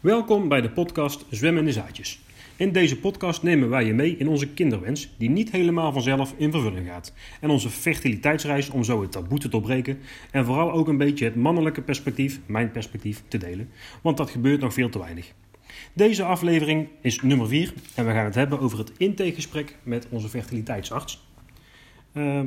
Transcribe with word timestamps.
Welkom 0.00 0.48
bij 0.48 0.60
de 0.60 0.70
podcast 0.70 1.24
Zwemmende 1.30 1.72
Zaadjes. 1.72 2.20
In 2.56 2.72
deze 2.72 2.98
podcast 2.98 3.42
nemen 3.42 3.68
wij 3.68 3.84
je 3.84 3.94
mee 3.94 4.16
in 4.16 4.28
onze 4.28 4.48
kinderwens, 4.48 5.14
die 5.18 5.30
niet 5.30 5.50
helemaal 5.50 5.92
vanzelf 5.92 6.34
in 6.36 6.50
vervulling 6.50 6.86
gaat. 6.86 7.12
En 7.40 7.50
onze 7.50 7.70
fertiliteitsreis 7.70 8.70
om 8.70 8.84
zo 8.84 9.02
het 9.02 9.12
taboe 9.12 9.38
te 9.38 9.48
doorbreken. 9.48 9.98
En 10.30 10.44
vooral 10.44 10.72
ook 10.72 10.88
een 10.88 10.96
beetje 10.96 11.24
het 11.24 11.34
mannelijke 11.34 11.82
perspectief, 11.82 12.40
mijn 12.46 12.70
perspectief, 12.70 13.22
te 13.28 13.38
delen. 13.38 13.70
Want 14.02 14.16
dat 14.16 14.30
gebeurt 14.30 14.60
nog 14.60 14.72
veel 14.72 14.88
te 14.88 14.98
weinig. 14.98 15.32
Deze 15.92 16.24
aflevering 16.24 16.88
is 17.00 17.22
nummer 17.22 17.48
4 17.48 17.72
en 17.94 18.06
we 18.06 18.12
gaan 18.12 18.24
het 18.24 18.34
hebben 18.34 18.60
over 18.60 18.78
het 18.78 18.92
intakegesprek 18.96 19.76
met 19.82 20.06
onze 20.10 20.28
fertiliteitsarts. 20.28 21.28
Uh, 22.12 22.40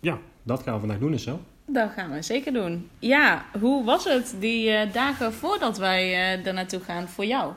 ja, 0.00 0.18
dat 0.42 0.62
gaan 0.62 0.74
we 0.74 0.80
vandaag 0.80 0.98
doen, 0.98 1.14
is 1.14 1.22
zo. 1.22 1.40
Dat 1.70 1.90
gaan 1.90 2.12
we 2.12 2.22
zeker 2.22 2.52
doen. 2.52 2.90
Ja, 2.98 3.44
hoe 3.60 3.84
was 3.84 4.04
het 4.04 4.34
die 4.38 4.70
uh, 4.70 4.92
dagen 4.92 5.32
voordat 5.32 5.78
wij 5.78 6.08
uh, 6.08 6.46
er 6.46 6.54
naartoe 6.54 6.80
gaan 6.80 7.08
voor 7.08 7.24
jou? 7.24 7.52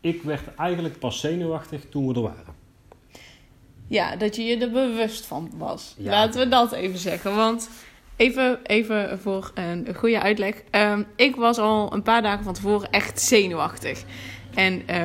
Ik 0.00 0.22
werd 0.22 0.54
eigenlijk 0.56 0.98
pas 0.98 1.20
zenuwachtig 1.20 1.80
toen 1.90 2.08
we 2.08 2.14
er 2.14 2.20
waren. 2.20 2.54
Ja, 3.88 4.16
dat 4.16 4.36
je 4.36 4.42
je 4.42 4.58
er 4.58 4.70
bewust 4.70 5.26
van 5.26 5.50
was. 5.56 5.94
Ja. 5.98 6.10
Laten 6.10 6.40
we 6.40 6.48
dat 6.48 6.72
even 6.72 6.98
zeggen. 6.98 7.36
Want 7.36 7.70
even, 8.16 8.58
even 8.62 9.18
voor 9.18 9.50
een 9.54 9.94
goede 9.94 10.20
uitleg. 10.20 10.62
Uh, 10.70 10.98
ik 11.16 11.36
was 11.36 11.58
al 11.58 11.92
een 11.92 12.02
paar 12.02 12.22
dagen 12.22 12.44
van 12.44 12.54
tevoren 12.54 12.90
echt 12.90 13.20
zenuwachtig. 13.20 14.02
En 14.54 14.82
uh, 14.90 15.02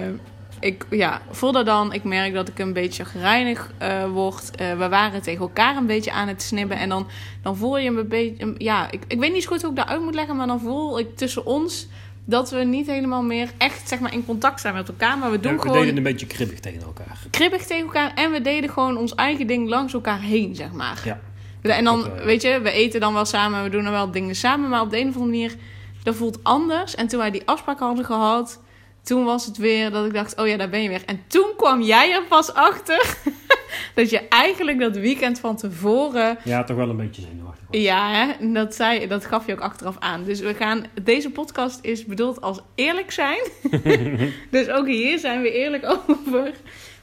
ik, 0.60 0.86
ja, 0.90 1.22
voordat 1.30 1.66
dan, 1.66 1.94
ik 1.94 2.04
merk 2.04 2.34
dat 2.34 2.48
ik 2.48 2.60
een 2.60 2.74
beetje 2.74 3.06
gereinigd 3.06 3.70
uh, 3.82 4.06
word. 4.12 4.62
Uh, 4.62 4.78
we 4.78 4.90
waren 4.90 5.22
tegen 5.22 5.42
elkaar 5.42 5.76
een 5.76 5.86
beetje 5.86 6.12
aan 6.12 6.28
het 6.28 6.42
snibben. 6.42 6.78
En 6.78 6.90
dan, 6.90 7.08
dan 7.42 7.58
voel 7.58 7.78
je 7.78 7.90
een 7.90 8.08
beetje. 8.08 8.56
Ja, 8.58 8.92
ik, 8.92 9.02
ik 9.08 9.20
weet 9.20 9.34
niet 9.34 9.44
zo 9.44 9.50
goed 9.50 9.62
hoe 9.62 9.70
ik 9.70 9.76
dat 9.76 9.88
uit 9.88 10.02
moet 10.02 10.16
leggen. 10.16 10.36
Maar 10.36 10.48
dan 10.48 10.60
voel 10.60 11.00
ik 11.00 11.18
tussen 11.18 11.46
ons 11.46 11.88
dat 12.26 12.50
we 12.50 12.64
niet 12.64 12.88
helemaal 12.88 13.24
meer 13.24 13.52
echt 13.58 13.88
zeg 13.88 14.00
maar, 14.00 14.14
in 14.14 14.26
contact 14.26 14.62
zijn 14.62 14.74
met 14.74 14.88
elkaar. 14.88 15.18
Maar 15.18 15.32
we 15.32 15.40
doen 15.40 15.52
ja, 15.52 15.58
we 15.58 15.64
gewoon. 15.64 15.80
deden 15.80 15.98
een 15.98 16.04
beetje 16.04 16.28
kribbig 16.28 16.60
tegen 16.60 16.82
elkaar. 16.82 17.20
Kribbig 17.30 17.66
tegen 17.66 17.86
elkaar. 17.86 18.12
En 18.16 18.32
we 18.32 18.42
deden 18.42 18.70
gewoon 18.70 18.98
ons 18.98 19.16
eigen 19.16 19.48
ding 19.48 19.70
langs 19.70 19.94
elkaar 19.94 20.22
heen, 20.22 20.56
zeg 20.56 20.72
maar. 20.72 21.02
Ja. 21.06 21.20
En 21.62 21.84
dan, 21.84 22.10
weet 22.24 22.42
je, 22.42 22.60
we 22.62 22.72
eten 22.72 23.00
dan 23.00 23.14
wel 23.14 23.26
samen. 23.26 23.64
We 23.64 23.70
doen 23.70 23.84
dan 23.84 23.92
wel 23.92 24.12
dingen 24.12 24.36
samen. 24.36 24.70
Maar 24.70 24.82
op 24.82 24.90
de 24.90 25.00
een 25.00 25.08
of 25.08 25.16
andere 25.16 25.32
manier. 25.32 25.56
Dat 26.04 26.16
voelt 26.16 26.44
anders. 26.44 26.96
En 26.96 27.08
toen 27.08 27.20
wij 27.20 27.32
die 27.32 27.42
afspraak 27.46 27.80
hadden 27.80 28.06
gehad 28.06 28.60
toen 29.04 29.24
was 29.24 29.46
het 29.46 29.58
weer 29.58 29.92
dat 29.92 30.06
ik 30.06 30.14
dacht, 30.14 30.38
oh 30.38 30.48
ja, 30.48 30.58
daar 30.58 30.70
ben 30.70 30.82
je 30.82 30.90
weer. 30.90 31.04
En 31.06 31.22
toen 31.28 31.50
kwam 31.58 31.82
jij 31.82 32.14
er 32.14 32.24
pas 32.24 32.54
achter 32.54 33.18
dat 33.96 34.10
je 34.10 34.28
eigenlijk 34.28 34.80
dat 34.80 34.98
weekend 34.98 35.40
van 35.40 35.56
tevoren... 35.56 36.38
Ja, 36.44 36.64
toch 36.64 36.78
wel 36.78 36.90
een 36.90 36.98
beetje 36.98 37.22
zenuwachtig 37.22 37.66
was. 37.70 37.82
Ja, 37.82 38.12
hè? 38.12 38.52
Dat, 38.54 38.76
zei, 38.76 39.08
dat 39.08 39.26
gaf 39.26 39.46
je 39.46 39.54
ook 39.54 39.60
achteraf 39.60 39.96
aan. 40.00 40.24
Dus 40.24 40.40
we 40.40 40.54
gaan, 40.54 40.86
deze 41.02 41.32
podcast 41.32 41.80
is 41.82 42.06
bedoeld 42.06 42.42
als 42.42 42.60
eerlijk 42.76 43.12
zijn. 43.12 43.40
dus 44.52 44.70
ook 44.70 44.88
hier 44.88 45.20
zijn 45.20 45.42
we 45.42 45.52
eerlijk 45.52 45.86
over. 46.08 46.54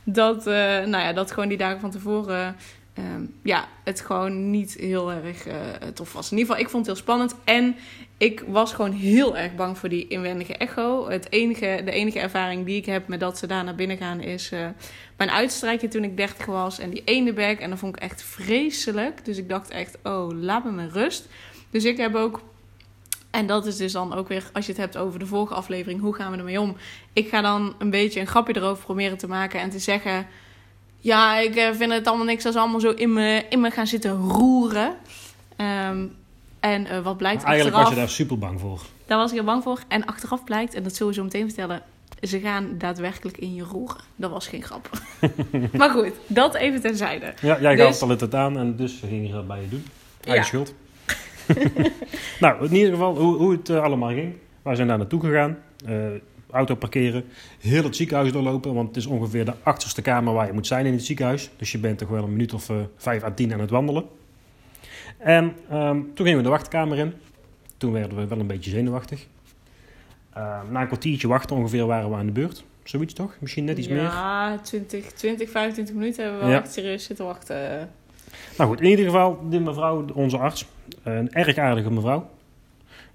Dat, 0.05 0.39
uh, 0.39 0.55
nou 0.55 0.98
ja, 0.98 1.12
dat 1.12 1.33
gewoon 1.33 1.48
die 1.48 1.58
dagen 1.58 1.80
van 1.80 1.91
tevoren... 1.91 2.56
Um, 2.98 3.34
ja, 3.42 3.69
het 3.84 4.00
gewoon 4.00 4.50
niet 4.50 4.74
heel 4.74 5.12
erg 5.12 5.47
uh, 5.47 5.55
tof 5.94 6.12
was. 6.12 6.30
In 6.30 6.39
ieder 6.39 6.47
geval, 6.47 6.64
ik 6.64 6.70
vond 6.70 6.86
het 6.86 6.94
heel 6.94 7.05
spannend. 7.05 7.34
En 7.44 7.77
ik 8.19 8.45
was 8.47 8.72
gewoon 8.72 8.92
heel 8.92 9.36
erg 9.36 9.55
bang 9.55 9.78
voor 9.78 9.89
die 9.89 10.09
inwendige 10.09 10.56
echo. 10.56 11.09
Het 11.09 11.33
enige, 11.33 11.83
de 11.84 11.91
enige 11.91 12.19
ervaring 12.19 12.67
die 12.67 12.77
ik 12.77 12.86
heb 12.86 13.08
met 13.08 13.20
dat 13.20 13.39
ze 13.39 13.47
daar 13.47 13.64
naar 13.64 13.75
binnen 13.75 13.97
gaan 13.97 14.20
is 14.20 14.53
uh, 14.53 14.67
mijn 15.17 15.31
uitstrijken 15.31 15.89
toen 15.89 16.05
ik 16.05 16.17
30 16.17 16.47
was. 16.47 16.78
En 16.78 16.91
die 16.91 17.03
ene 17.05 17.33
bek. 17.33 17.61
En 17.61 17.70
dat 17.70 17.78
vond 17.78 17.97
ik 17.97 18.03
echt 18.03 18.23
vreselijk. 18.23 19.25
Dus 19.25 19.39
ik 19.39 19.48
dacht 19.48 19.70
echt, 19.70 19.98
oh, 20.03 20.28
laat 20.33 20.64
me 20.64 20.70
met 20.70 20.92
rust. 20.92 21.28
Dus 21.70 21.84
ik 21.84 21.97
heb 21.97 22.14
ook... 22.14 22.41
En 23.31 23.47
dat 23.47 23.67
is 23.67 23.77
dus 23.77 23.92
dan 23.92 24.14
ook 24.14 24.28
weer, 24.28 24.51
als 24.53 24.67
je 24.67 24.73
het 24.73 24.80
hebt 24.80 24.97
over 24.97 25.19
de 25.19 25.27
vorige 25.27 25.55
aflevering, 25.55 26.01
hoe 26.01 26.14
gaan 26.14 26.33
we 26.33 26.39
ermee 26.39 26.61
om? 26.61 26.77
Ik 27.12 27.28
ga 27.28 27.41
dan 27.41 27.75
een 27.78 27.91
beetje 27.91 28.20
een 28.20 28.27
grapje 28.27 28.56
erover 28.56 28.84
proberen 28.84 29.19
te 29.19 29.28
maken 29.28 29.61
en 29.61 29.70
te 29.70 29.78
zeggen... 29.78 30.27
Ja, 30.98 31.36
ik 31.36 31.53
vind 31.73 31.92
het 31.92 32.07
allemaal 32.07 32.27
niks 32.27 32.45
als 32.46 32.57
allemaal 32.57 32.80
zo 32.80 32.91
in 32.91 33.12
me, 33.12 33.45
in 33.48 33.61
me 33.61 33.70
gaan 33.70 33.86
zitten 33.86 34.11
roeren. 34.11 34.96
Um, 35.57 36.17
en 36.73 36.87
uh, 36.87 36.99
wat 36.99 37.17
blijkt 37.17 37.43
maar 37.43 37.53
Eigenlijk 37.53 37.77
achteraf, 37.77 37.83
was 37.83 37.89
je 37.89 38.01
daar 38.01 38.09
super 38.09 38.39
bang 38.39 38.61
voor. 38.61 38.81
Daar 39.07 39.19
was 39.19 39.31
ik 39.31 39.37
heel 39.37 39.45
bang 39.45 39.63
voor. 39.63 39.81
En 39.89 40.05
achteraf 40.05 40.45
blijkt, 40.45 40.75
en 40.75 40.83
dat 40.83 40.95
zullen 40.95 41.13
we 41.13 41.19
zo 41.19 41.25
meteen 41.25 41.47
vertellen... 41.47 41.83
ze 42.23 42.41
gaan 42.41 42.75
daadwerkelijk 42.79 43.39
in 43.39 43.55
je 43.55 43.63
roeren. 43.63 44.01
Dat 44.17 44.31
was 44.31 44.47
geen 44.47 44.63
grap. 44.63 44.91
maar 45.79 45.91
goed, 45.91 46.13
dat 46.27 46.55
even 46.55 46.81
terzijde. 46.81 47.35
Ja, 47.41 47.61
jij 47.61 47.77
dus, 47.77 47.99
gaf 47.99 48.09
het 48.09 48.35
aan 48.35 48.59
en 48.59 48.77
dus 48.77 49.01
gingen 49.07 49.29
ze 49.29 49.35
dat 49.35 49.47
bij 49.47 49.61
je 49.61 49.69
doen. 49.69 49.85
Eigen 50.25 50.43
ja. 50.43 50.43
schuld. 50.43 50.75
nou, 52.41 52.65
in 52.65 52.75
ieder 52.75 52.91
geval 52.91 53.17
hoe, 53.17 53.37
hoe 53.37 53.53
het 53.53 53.69
uh, 53.69 53.83
allemaal 53.83 54.11
ging. 54.11 54.37
Wij 54.63 54.75
zijn 54.75 54.89
daar 54.89 54.98
naartoe 54.98 55.21
gegaan. 55.21 55.59
Uh, 55.89 56.07
auto 56.51 56.75
parkeren. 56.75 57.25
Heel 57.59 57.83
het 57.83 57.97
ziekenhuis 57.97 58.33
doorlopen. 58.33 58.75
Want 58.75 58.89
het 58.89 58.97
is 58.97 59.07
ongeveer 59.07 59.45
de 59.45 59.55
achterste 59.63 60.03
kamer 60.03 60.35
waar 60.35 60.47
je 60.47 60.53
moet 60.53 60.67
zijn 60.67 60.87
in 60.87 60.93
het 60.93 61.05
ziekenhuis. 61.05 61.51
Dus 61.57 61.73
je 61.73 61.79
bent 61.79 61.98
toch 61.98 62.09
wel 62.09 62.23
een 62.23 62.31
minuut 62.31 62.55
of 62.55 62.71
vijf 62.97 63.23
à 63.23 63.31
tien 63.31 63.53
aan 63.53 63.61
het 63.61 63.71
wandelen. 63.71 64.05
En 65.19 65.57
um, 65.73 66.15
toen 66.15 66.27
gingen 66.27 66.37
we 66.37 66.43
de 66.43 66.49
wachtkamer 66.49 66.99
in. 66.99 67.13
Toen 67.77 67.93
werden 67.93 68.19
we 68.19 68.27
wel 68.27 68.39
een 68.39 68.47
beetje 68.47 68.71
zenuwachtig. 68.71 69.27
Uh, 70.37 70.61
na 70.71 70.81
een 70.81 70.87
kwartiertje 70.87 71.29
wachten 71.29 71.57
ongeveer 71.57 71.87
waren 71.87 72.11
we 72.11 72.17
aan 72.17 72.27
de 72.27 72.33
beurt. 72.33 72.65
Zoiets 72.85 73.15
toch? 73.15 73.37
Misschien 73.39 73.65
net 73.65 73.79
iets 73.79 73.87
ja, 73.87 73.95
meer? 73.95 74.03
Ja, 74.03 74.59
20, 74.59 75.13
20, 75.13 75.51
25 75.51 75.95
minuten 75.95 76.23
hebben 76.23 76.41
we 76.41 76.47
wel 76.47 76.55
ja. 76.55 76.63
echt 76.63 76.73
serieus 76.73 77.05
zitten 77.05 77.25
wachten. 77.25 77.91
Nou 78.59 78.71
goed, 78.71 78.81
in 78.81 78.89
ieder 78.89 79.05
geval, 79.05 79.49
die 79.49 79.61
mevrouw, 79.61 80.05
onze 80.15 80.39
arts, 80.39 80.67
een 81.03 81.33
erg 81.33 81.59
aardige 81.59 81.91
mevrouw. 81.91 82.31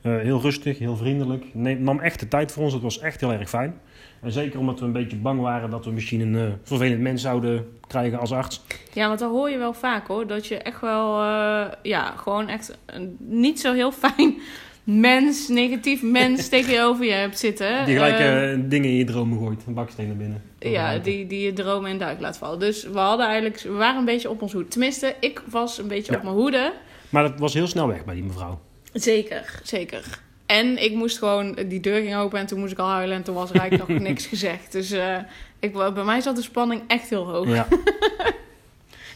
Uh, 0.03 0.17
heel 0.17 0.41
rustig, 0.41 0.79
heel 0.79 0.95
vriendelijk. 0.95 1.45
Nam 1.53 1.99
echt 1.99 2.19
de 2.19 2.27
tijd 2.27 2.51
voor 2.51 2.63
ons. 2.63 2.73
Het 2.73 2.81
was 2.81 2.99
echt 2.99 3.19
heel 3.19 3.31
erg 3.31 3.49
fijn. 3.49 3.79
En 4.21 4.31
zeker 4.31 4.59
omdat 4.59 4.79
we 4.79 4.85
een 4.85 4.91
beetje 4.91 5.17
bang 5.17 5.41
waren 5.41 5.69
dat 5.69 5.85
we 5.85 5.91
misschien 5.91 6.19
een 6.19 6.33
uh, 6.33 6.53
vervelend 6.63 7.01
mens 7.01 7.21
zouden 7.21 7.67
krijgen 7.87 8.19
als 8.19 8.31
arts. 8.31 8.61
Ja, 8.93 9.07
want 9.07 9.19
dat 9.19 9.31
hoor 9.31 9.49
je 9.49 9.57
wel 9.57 9.73
vaak 9.73 10.07
hoor. 10.07 10.27
Dat 10.27 10.47
je 10.47 10.57
echt 10.57 10.81
wel, 10.81 11.23
uh, 11.23 11.65
ja, 11.83 12.13
gewoon 12.15 12.47
echt 12.47 12.77
een 12.85 13.15
niet 13.19 13.59
zo 13.59 13.73
heel 13.73 13.91
fijn 13.91 14.37
mens, 14.83 15.47
negatief 15.47 16.01
mens 16.01 16.47
tegen 16.49 16.73
je 16.73 16.81
over 16.81 17.05
je 17.05 17.11
hebt 17.11 17.39
zitten. 17.39 17.85
Die 17.85 17.95
gelijk 17.95 18.19
uh, 18.19 18.63
dingen 18.69 18.89
in 18.89 18.95
je 18.95 19.03
dromen 19.03 19.37
gooit, 19.37 19.63
een 19.67 19.73
baksteen 19.73 20.07
naar 20.07 20.15
binnen. 20.15 20.41
Ja, 20.59 20.97
die, 20.97 21.27
die 21.27 21.41
je 21.41 21.53
dromen 21.53 21.91
in 21.91 21.97
duik 21.97 22.19
laat 22.19 22.37
vallen. 22.37 22.59
Dus 22.59 22.83
we 22.83 22.99
hadden 22.99 23.25
eigenlijk, 23.25 23.61
we 23.61 23.71
waren 23.71 23.99
een 23.99 24.05
beetje 24.05 24.29
op 24.29 24.41
ons 24.41 24.53
hoede. 24.53 24.67
Tenminste, 24.67 25.15
ik 25.19 25.43
was 25.49 25.77
een 25.77 25.87
beetje 25.87 26.11
ja. 26.11 26.17
op 26.17 26.23
mijn 26.23 26.35
hoede. 26.35 26.73
Maar 27.09 27.23
dat 27.23 27.39
was 27.39 27.53
heel 27.53 27.67
snel 27.67 27.87
weg 27.87 28.05
bij 28.05 28.15
die 28.15 28.23
mevrouw. 28.23 28.59
Zeker, 28.93 29.59
zeker. 29.63 30.19
En 30.45 30.83
ik 30.83 30.93
moest 30.93 31.17
gewoon, 31.17 31.57
die 31.67 31.79
deur 31.79 32.01
ging 32.01 32.15
open 32.15 32.39
en 32.39 32.45
toen 32.45 32.59
moest 32.59 32.71
ik 32.71 32.79
al 32.79 32.89
huilen 32.89 33.15
en 33.15 33.23
toen 33.23 33.35
was 33.35 33.49
er 33.49 33.59
eigenlijk 33.59 33.89
nog 33.89 33.99
niks 34.09 34.25
gezegd. 34.25 34.71
Dus 34.71 34.91
uh, 34.91 35.17
ik, 35.59 35.73
bij 35.73 36.03
mij 36.03 36.21
zat 36.21 36.35
de 36.35 36.41
spanning 36.41 36.81
echt 36.87 37.09
heel 37.09 37.25
hoog. 37.25 37.47
Ja. 37.47 37.67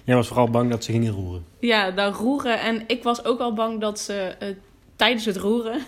Jij 0.06 0.16
was 0.16 0.28
vooral 0.28 0.50
bang 0.50 0.70
dat 0.70 0.84
ze 0.84 0.92
gingen 0.92 1.14
roeren. 1.14 1.46
Ja, 1.60 1.92
dan 1.92 2.14
roeren. 2.14 2.60
En 2.60 2.84
ik 2.88 3.04
was 3.04 3.26
ook 3.26 3.40
al 3.40 3.54
bang 3.54 3.82
dat 3.82 4.00
ze 4.00 4.36
uh, 4.44 4.50
tijdens 4.96 5.26
het 5.26 5.38
roeren 5.38 5.82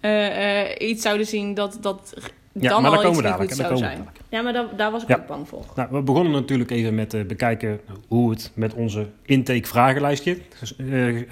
uh, 0.00 0.68
iets 0.90 1.02
zouden 1.02 1.26
zien 1.26 1.54
dat, 1.54 1.78
dat 1.80 2.14
ja, 2.52 2.68
dan 2.68 2.82
maar 2.82 2.90
al 2.90 2.96
daar 2.96 3.06
komen 3.06 3.22
we 3.22 3.46
goed 3.46 3.54
zou 3.54 3.76
zijn. 3.76 4.08
Ja, 4.28 4.42
maar 4.42 4.52
daar, 4.52 4.76
daar 4.76 4.90
was 4.90 5.02
ik 5.02 5.08
ja. 5.08 5.16
ook 5.16 5.26
bang 5.26 5.48
voor. 5.48 5.64
Nou, 5.74 5.88
we 5.90 6.02
begonnen 6.02 6.32
natuurlijk 6.32 6.70
even 6.70 6.94
met 6.94 7.14
uh, 7.14 7.24
bekijken 7.24 7.80
hoe 8.08 8.30
het 8.30 8.50
met 8.54 8.74
onze 8.74 9.06
intake 9.22 9.66
vragenlijstje, 9.66 10.38
uh, 10.78 11.22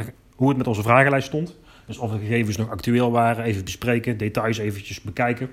hoe 0.43 0.51
het 0.51 0.61
met 0.61 0.67
onze 0.67 0.83
vragenlijst 0.83 1.27
stond. 1.27 1.59
Dus 1.87 1.99
of 1.99 2.11
de 2.11 2.19
gegevens 2.19 2.57
nog 2.57 2.71
actueel 2.71 3.11
waren, 3.11 3.45
even 3.45 3.65
bespreken, 3.65 4.17
details 4.17 4.59
eventjes 4.59 5.01
bekijken. 5.01 5.51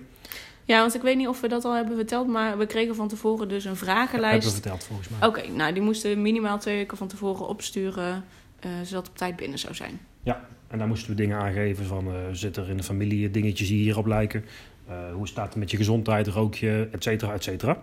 Ja, 0.63 0.79
want 0.79 0.95
ik 0.95 1.01
weet 1.01 1.17
niet 1.17 1.27
of 1.27 1.41
we 1.41 1.47
dat 1.47 1.65
al 1.65 1.75
hebben 1.75 1.95
verteld, 1.95 2.27
maar 2.27 2.57
we 2.57 2.65
kregen 2.65 2.95
van 2.95 3.07
tevoren 3.07 3.49
dus 3.49 3.65
een 3.65 3.75
vragenlijst. 3.75 4.23
Ja, 4.23 4.29
hebben 4.29 4.49
we 4.49 4.55
verteld 4.55 4.83
volgens 4.83 5.09
mij. 5.09 5.27
Oké, 5.27 5.39
okay, 5.39 5.51
nou 5.51 5.73
die 5.73 5.81
moesten 5.81 6.21
minimaal 6.21 6.59
twee 6.59 6.75
weken 6.75 6.97
van 6.97 7.07
tevoren 7.07 7.47
opsturen, 7.47 8.23
uh, 8.65 8.71
zodat 8.83 9.03
het 9.03 9.09
op 9.09 9.17
tijd 9.17 9.35
binnen 9.35 9.59
zou 9.59 9.75
zijn. 9.75 9.99
Ja, 10.23 10.45
en 10.67 10.77
daar 10.77 10.87
moesten 10.87 11.09
we 11.09 11.15
dingen 11.15 11.37
aangeven 11.37 11.85
van, 11.85 12.07
uh, 12.07 12.13
zit 12.31 12.57
er 12.57 12.69
in 12.69 12.77
de 12.77 12.83
familie 12.83 13.31
dingetjes 13.31 13.67
die 13.67 13.81
hierop 13.81 14.05
lijken? 14.05 14.45
Uh, 14.89 14.95
hoe 15.13 15.27
staat 15.27 15.47
het 15.47 15.55
met 15.55 15.71
je 15.71 15.77
gezondheid, 15.77 16.27
rook 16.27 16.55
je, 16.55 16.87
et 16.91 17.03
cetera, 17.03 17.33
et 17.33 17.43
cetera. 17.43 17.77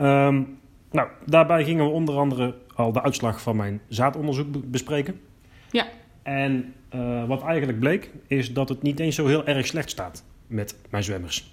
Um, 0.00 0.58
nou, 0.90 1.08
daarbij 1.26 1.64
gingen 1.64 1.84
we 1.84 1.90
onder 1.90 2.16
andere 2.16 2.54
al 2.74 2.92
de 2.92 3.02
uitslag 3.02 3.40
van 3.40 3.56
mijn 3.56 3.80
zaadonderzoek 3.88 4.70
bespreken. 4.70 5.20
Ja. 5.72 5.88
En 6.22 6.74
uh, 6.94 7.26
wat 7.26 7.42
eigenlijk 7.42 7.78
bleek, 7.78 8.10
is 8.26 8.52
dat 8.52 8.68
het 8.68 8.82
niet 8.82 9.00
eens 9.00 9.14
zo 9.14 9.26
heel 9.26 9.46
erg 9.46 9.66
slecht 9.66 9.90
staat 9.90 10.24
met 10.46 10.76
mijn 10.90 11.04
zwemmers. 11.04 11.50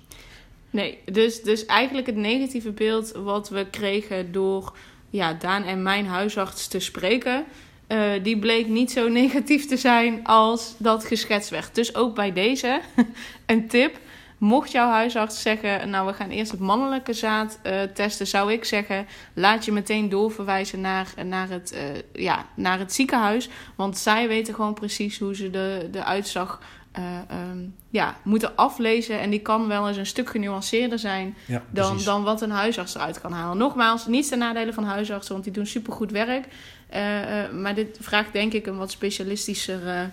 Nee, 0.70 0.98
dus, 1.06 1.42
dus 1.42 1.66
eigenlijk 1.66 2.08
het 2.08 2.16
negatieve 2.16 2.72
beeld 2.72 3.12
wat 3.12 3.50
we 3.50 3.66
kregen 3.70 4.32
door 4.32 4.78
ja, 5.10 5.34
Daan 5.34 5.64
en 5.64 5.84
mijn 5.84 6.06
huisarts 6.06 6.68
te 6.68 6.80
spreken, 6.80 7.46
uh, 7.88 8.12
die 8.24 8.40
bleek 8.40 8.68
niet 8.68 8.92
zo 8.92 9.08
negatief 9.22 9.66
te 9.66 9.78
zijn 9.78 10.24
als 10.24 10.76
dat 10.78 11.06
geschetst 11.06 11.50
werd. 11.50 11.76
Dus 11.76 11.96
ook 11.96 12.16
bij 12.16 12.34
deze 12.34 12.82
een 13.46 13.68
tip. 13.68 14.00
Mocht 14.40 14.72
jouw 14.72 14.90
huisarts 14.90 15.42
zeggen, 15.42 15.90
nou 15.90 16.08
we 16.08 16.14
gaan 16.14 16.30
eerst 16.30 16.52
het 16.52 16.60
mannelijke 16.60 17.14
zaad 17.14 17.60
uh, 17.64 17.82
testen, 17.82 18.28
zou 18.28 18.52
ik 18.52 18.66
zeggen, 18.66 19.08
laat 19.34 19.66
je 19.66 19.72
meteen 19.72 20.10
doorverwijzen 20.10 20.82
naar, 20.82 21.14
naar, 21.26 21.50
het, 21.50 21.74
uh, 21.74 22.24
ja, 22.24 22.46
naar 22.56 22.80
het 22.80 22.94
ziekenhuis. 22.94 23.50
Want 23.76 23.98
zij 23.98 24.28
weten 24.28 24.54
gewoon 24.54 24.74
precies 24.74 25.20
hoe 25.20 25.36
ze 25.36 25.50
de, 25.50 25.88
de 25.92 26.04
uitslag 26.04 26.62
ehm, 26.92 27.58
ja, 27.90 28.18
moeten 28.24 28.56
aflezen. 28.56 29.20
En 29.20 29.30
die 29.30 29.42
kan 29.42 29.68
wel 29.68 29.88
eens 29.88 29.98
een 29.98 30.06
stuk 30.06 30.30
genuanceerder 30.30 31.00
zijn 31.00 31.36
dan, 31.70 32.04
dan 32.04 32.24
wat 32.24 32.42
een 32.42 32.52
huisarts 32.52 32.96
eruit 32.96 33.22
kan 33.22 33.32
halen. 33.32 33.58
Nogmaals, 33.58 34.08
niet 34.08 34.28
ten 34.28 34.40
nadele 34.40 34.74
van 34.74 34.84
huisartsen, 34.84 35.34
want 35.34 35.44
die 35.44 35.54
doen 35.54 35.66
supergoed 35.66 36.12
werk. 36.12 36.46
maar 37.54 37.76
dit 37.76 37.98
vraagt 38.02 38.34
denk 38.34 38.54
ik 38.54 38.66
een 38.66 38.78
wat 38.78 38.92
specialistischer 38.92 40.12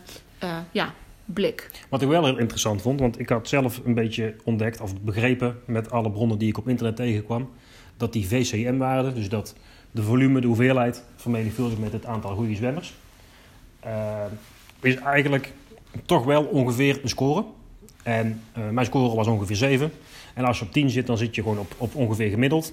ja, 0.70 0.94
blik. 1.26 1.70
Wat 1.88 2.02
ik 2.02 2.08
wel 2.08 2.24
heel 2.24 2.38
interessant 2.38 2.82
vond, 2.82 3.00
want 3.00 3.18
ik 3.18 3.28
had 3.28 3.48
zelf 3.48 3.80
een 3.84 3.94
beetje 3.94 4.34
ontdekt 4.44 4.80
of 4.80 5.00
begrepen 5.00 5.58
met 5.64 5.90
alle 5.90 6.10
bronnen 6.10 6.38
die 6.38 6.48
ik 6.48 6.58
op 6.58 6.68
internet 6.68 6.96
tegenkwam, 6.96 7.50
dat 7.96 8.12
die 8.12 8.26
VCM-waarde, 8.26 9.12
dus 9.12 9.28
dat 9.28 9.54
de 9.90 10.02
volume, 10.02 10.40
de 10.40 10.46
hoeveelheid, 10.46 11.04
vermenigvuldigd 11.16 11.80
met 11.80 11.92
het 11.92 12.06
aantal 12.06 12.34
goede 12.34 12.54
zwemmers, 12.54 12.94
uh, 13.86 14.24
is 14.80 14.94
eigenlijk 14.94 15.52
toch 16.04 16.24
wel 16.24 16.44
ongeveer 16.44 16.98
een 17.02 17.08
score. 17.08 17.44
En 18.02 18.42
uh, 18.58 18.68
mijn 18.68 18.86
score 18.86 19.14
was 19.14 19.26
ongeveer 19.26 19.56
7. 19.56 19.92
En 20.34 20.44
als 20.44 20.58
je 20.58 20.64
op 20.64 20.72
10 20.72 20.90
zit, 20.90 21.06
dan 21.06 21.18
zit 21.18 21.34
je 21.34 21.42
gewoon 21.42 21.58
op, 21.58 21.74
op 21.76 21.94
ongeveer 21.94 22.30
gemiddeld. 22.30 22.72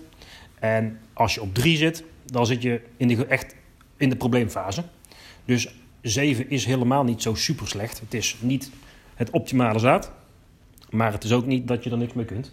En 0.60 1.00
als 1.14 1.34
je 1.34 1.42
op 1.42 1.54
3 1.54 1.78
zit, 1.78 2.04
dan 2.26 2.46
zit 2.46 2.62
je 2.62 2.82
in 2.98 3.08
de, 3.08 3.26
echt 3.26 3.56
in 3.98 4.10
de 4.10 4.16
probleemfase. 4.16 4.84
Dus 5.46 5.76
7 6.04 6.50
is 6.50 6.66
helemaal 6.66 7.04
niet 7.04 7.22
zo 7.22 7.34
super 7.34 7.68
slecht. 7.68 8.00
Het 8.00 8.14
is 8.14 8.38
niet 8.40 8.72
het 9.16 9.30
optimale 9.30 9.80
zaad. 9.80 10.12
Maar 10.90 11.12
het 11.12 11.24
is 11.24 11.32
ook 11.32 11.46
niet 11.46 11.68
dat 11.68 11.84
je 11.84 11.90
er 11.90 11.98
niks 11.98 12.14
mee 12.14 12.26
kunt. 12.26 12.52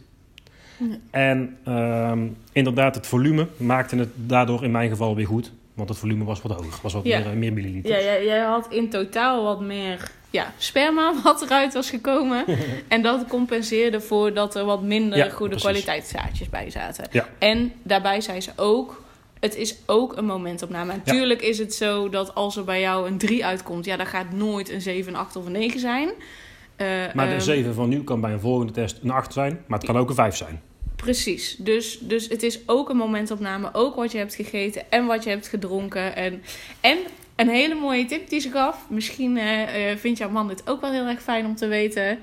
Nee. 0.79 0.99
En 1.11 1.57
uh, 1.69 2.13
inderdaad, 2.53 2.95
het 2.95 3.07
volume 3.07 3.47
maakte 3.57 3.97
het 3.97 4.09
daardoor 4.15 4.65
in 4.65 4.71
mijn 4.71 4.89
geval 4.91 5.15
weer 5.15 5.27
goed. 5.27 5.53
Want 5.75 5.89
het 5.89 5.99
volume 5.99 6.25
was 6.25 6.43
wat 6.43 6.53
hoger, 6.53 6.79
was 6.83 6.93
wat 6.93 7.05
meer, 7.05 7.27
eh, 7.27 7.33
meer 7.33 7.53
milliliter. 7.53 7.91
Ja, 7.91 8.01
jij, 8.01 8.25
jij 8.25 8.41
had 8.41 8.73
in 8.73 8.91
totaal 8.91 9.45
wat 9.45 9.61
meer 9.61 10.11
ja, 10.31 10.53
sperma 10.59 11.15
wat 11.25 11.43
eruit 11.43 11.75
was 11.75 11.91
gekomen. 11.91 12.45
en 12.89 13.03
dat 13.03 13.27
compenseerde 13.29 14.01
voor 14.01 14.35
dat 14.35 14.55
er 14.55 14.65
wat 14.65 14.83
minder 14.83 15.31
goede 15.31 15.57
kwaliteitszaadjes 15.57 16.49
bij 16.49 16.71
zaten. 16.71 17.07
Ja. 17.11 17.29
En 17.39 17.73
daarbij 17.83 18.21
zei 18.21 18.41
ze 18.41 18.51
ook 18.57 19.03
het 19.41 19.57
is 19.57 19.77
ook 19.87 20.17
een 20.17 20.25
momentopname. 20.25 20.93
Natuurlijk 20.97 21.43
is 21.43 21.59
het 21.59 21.75
zo 21.75 22.09
dat 22.09 22.35
als 22.35 22.57
er 22.57 22.65
bij 22.65 22.81
jou 22.81 23.09
een 23.09 23.19
3 23.19 23.45
uitkomt, 23.45 23.85
ja, 23.85 23.97
dan 23.97 24.07
gaat 24.07 24.33
nooit 24.33 24.71
een 24.71 24.81
7, 24.81 25.15
8 25.15 25.37
of 25.37 25.47
een 25.47 25.53
9 25.53 25.81
zijn. 25.81 26.09
Uh, 26.09 26.87
maar 27.15 27.29
de 27.29 27.41
7 27.41 27.65
ehm, 27.65 27.75
van 27.75 27.89
nu 27.89 28.05
kan 28.05 28.21
bij 28.21 28.33
een 28.33 28.41
volgende 28.41 28.73
test 28.73 28.99
een 29.03 29.11
8 29.11 29.33
zijn, 29.33 29.65
maar 29.67 29.79
het 29.79 29.87
kan 29.87 29.99
ook 29.99 30.09
een 30.09 30.15
5 30.15 30.37
zijn. 30.37 30.61
Precies. 30.97 31.57
Dus, 31.59 31.99
dus 31.99 32.29
het 32.29 32.43
is 32.43 32.61
ook 32.67 32.89
een 32.89 32.97
momentopname. 32.97 33.71
Ook 33.73 33.95
wat 33.95 34.13
je 34.13 34.19
hebt 34.19 34.35
gegeten 34.35 34.91
en 34.91 35.07
wat 35.07 35.25
je 35.25 35.31
hebt 35.31 35.49
gedronken. 35.49 36.17
En, 36.17 36.43
en 36.81 36.99
een 37.37 37.49
hele 37.49 37.75
mooie 37.75 38.05
tip 38.05 38.29
die 38.29 38.41
ze 38.41 38.51
gaf. 38.51 38.87
Misschien 38.89 39.37
uh, 39.37 39.97
vindt 39.97 40.19
jouw 40.19 40.31
man 40.31 40.49
dit 40.49 40.71
ook 40.71 40.81
wel 40.81 40.93
heel 40.93 41.07
erg 41.07 41.23
fijn 41.23 41.47
om 41.47 41.55
te 41.55 41.67
weten. 41.67 42.19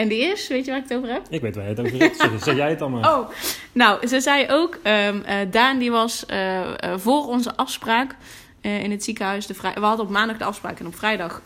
En 0.00 0.08
die 0.08 0.20
is, 0.20 0.48
weet 0.48 0.64
je 0.64 0.70
waar 0.70 0.80
ik 0.80 0.88
het 0.88 0.98
over 0.98 1.12
heb? 1.12 1.26
Ik 1.30 1.40
weet 1.40 1.54
waar 1.54 1.64
je 1.64 1.70
het 1.70 1.80
over 1.80 1.98
hebt. 1.98 2.16
Zeg, 2.16 2.42
zeg, 2.42 2.56
jij 2.56 2.68
het 2.68 2.78
dan 2.78 2.90
maar. 2.90 3.18
Oh, 3.18 3.28
nou, 3.72 4.06
ze 4.06 4.20
zei 4.20 4.46
ook, 4.50 4.74
um, 4.74 5.22
uh, 5.26 5.34
Daan 5.50 5.78
die 5.78 5.90
was 5.90 6.24
uh, 6.30 6.58
uh, 6.58 6.66
voor 6.96 7.26
onze 7.26 7.56
afspraak 7.56 8.16
in 8.60 8.90
het 8.90 9.04
ziekenhuis. 9.04 9.46
De 9.46 9.54
vrij... 9.54 9.74
We 9.74 9.80
hadden 9.80 10.04
op 10.06 10.10
maandag 10.10 10.36
de 10.36 10.44
afspraak 10.44 10.78
en 10.78 10.86
op 10.86 10.96
vrijdag 10.96 11.42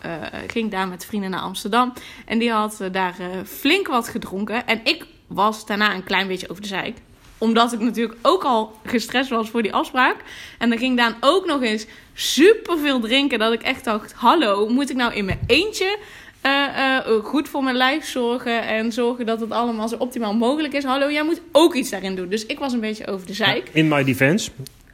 ging 0.47 0.71
Daan 0.71 0.89
met 0.89 1.06
vrienden 1.06 1.31
naar 1.31 1.41
Amsterdam. 1.41 1.93
En 2.27 2.39
die 2.39 2.51
had 2.51 2.81
daar 2.93 3.15
flink 3.45 3.87
wat 3.87 4.09
gedronken. 4.09 4.67
En 4.67 4.81
ik 4.85 5.07
was 5.27 5.67
daarna 5.67 5.95
een 5.95 6.05
klein 6.05 6.27
beetje 6.27 6.49
over 6.50 6.62
de 6.62 6.69
zeik 6.69 6.97
omdat 7.39 7.73
ik 7.73 7.81
natuurlijk 7.81 8.19
ook 8.23 8.45
al 8.45 8.79
gestrest 8.85 9.31
was 9.31 9.50
voor 9.50 9.62
die 9.62 9.73
afspraak. 9.73 10.17
En 10.59 10.69
dan 10.69 10.79
ging 10.79 10.97
Daan 10.97 11.17
ook 11.21 11.47
nog 11.47 11.62
eens 11.62 11.87
super 12.15 12.79
veel 12.79 13.00
drinken. 13.00 13.39
Dat 13.39 13.53
ik 13.53 13.62
echt 13.62 13.85
dacht: 13.85 14.12
hallo, 14.12 14.69
moet 14.69 14.91
ik 14.91 14.97
nou 14.97 15.15
in 15.15 15.25
mijn 15.25 15.41
eentje 15.47 15.99
uh, 16.46 16.99
goed 17.25 17.49
voor 17.49 17.62
mijn 17.62 17.76
lijf 17.76 18.06
zorgen 18.06 18.67
en 18.67 18.93
zorgen 18.93 19.26
dat 19.26 19.41
het 19.41 19.50
allemaal 19.50 19.88
zo 19.88 19.96
optimaal 19.96 20.35
mogelijk 20.35 20.75
is. 20.75 20.85
Hallo, 20.85 21.11
jij 21.11 21.25
moet 21.25 21.41
ook 21.52 21.75
iets 21.75 21.91
daarin 21.91 22.14
doen. 22.14 22.29
Dus 22.29 22.46
ik 22.46 22.58
was 22.58 22.73
een 22.73 22.81
beetje 22.81 23.06
over 23.06 23.26
de 23.26 23.35
zeik. 23.35 23.69
in 23.73 23.88
my 23.88 24.05
defense, 24.05 24.50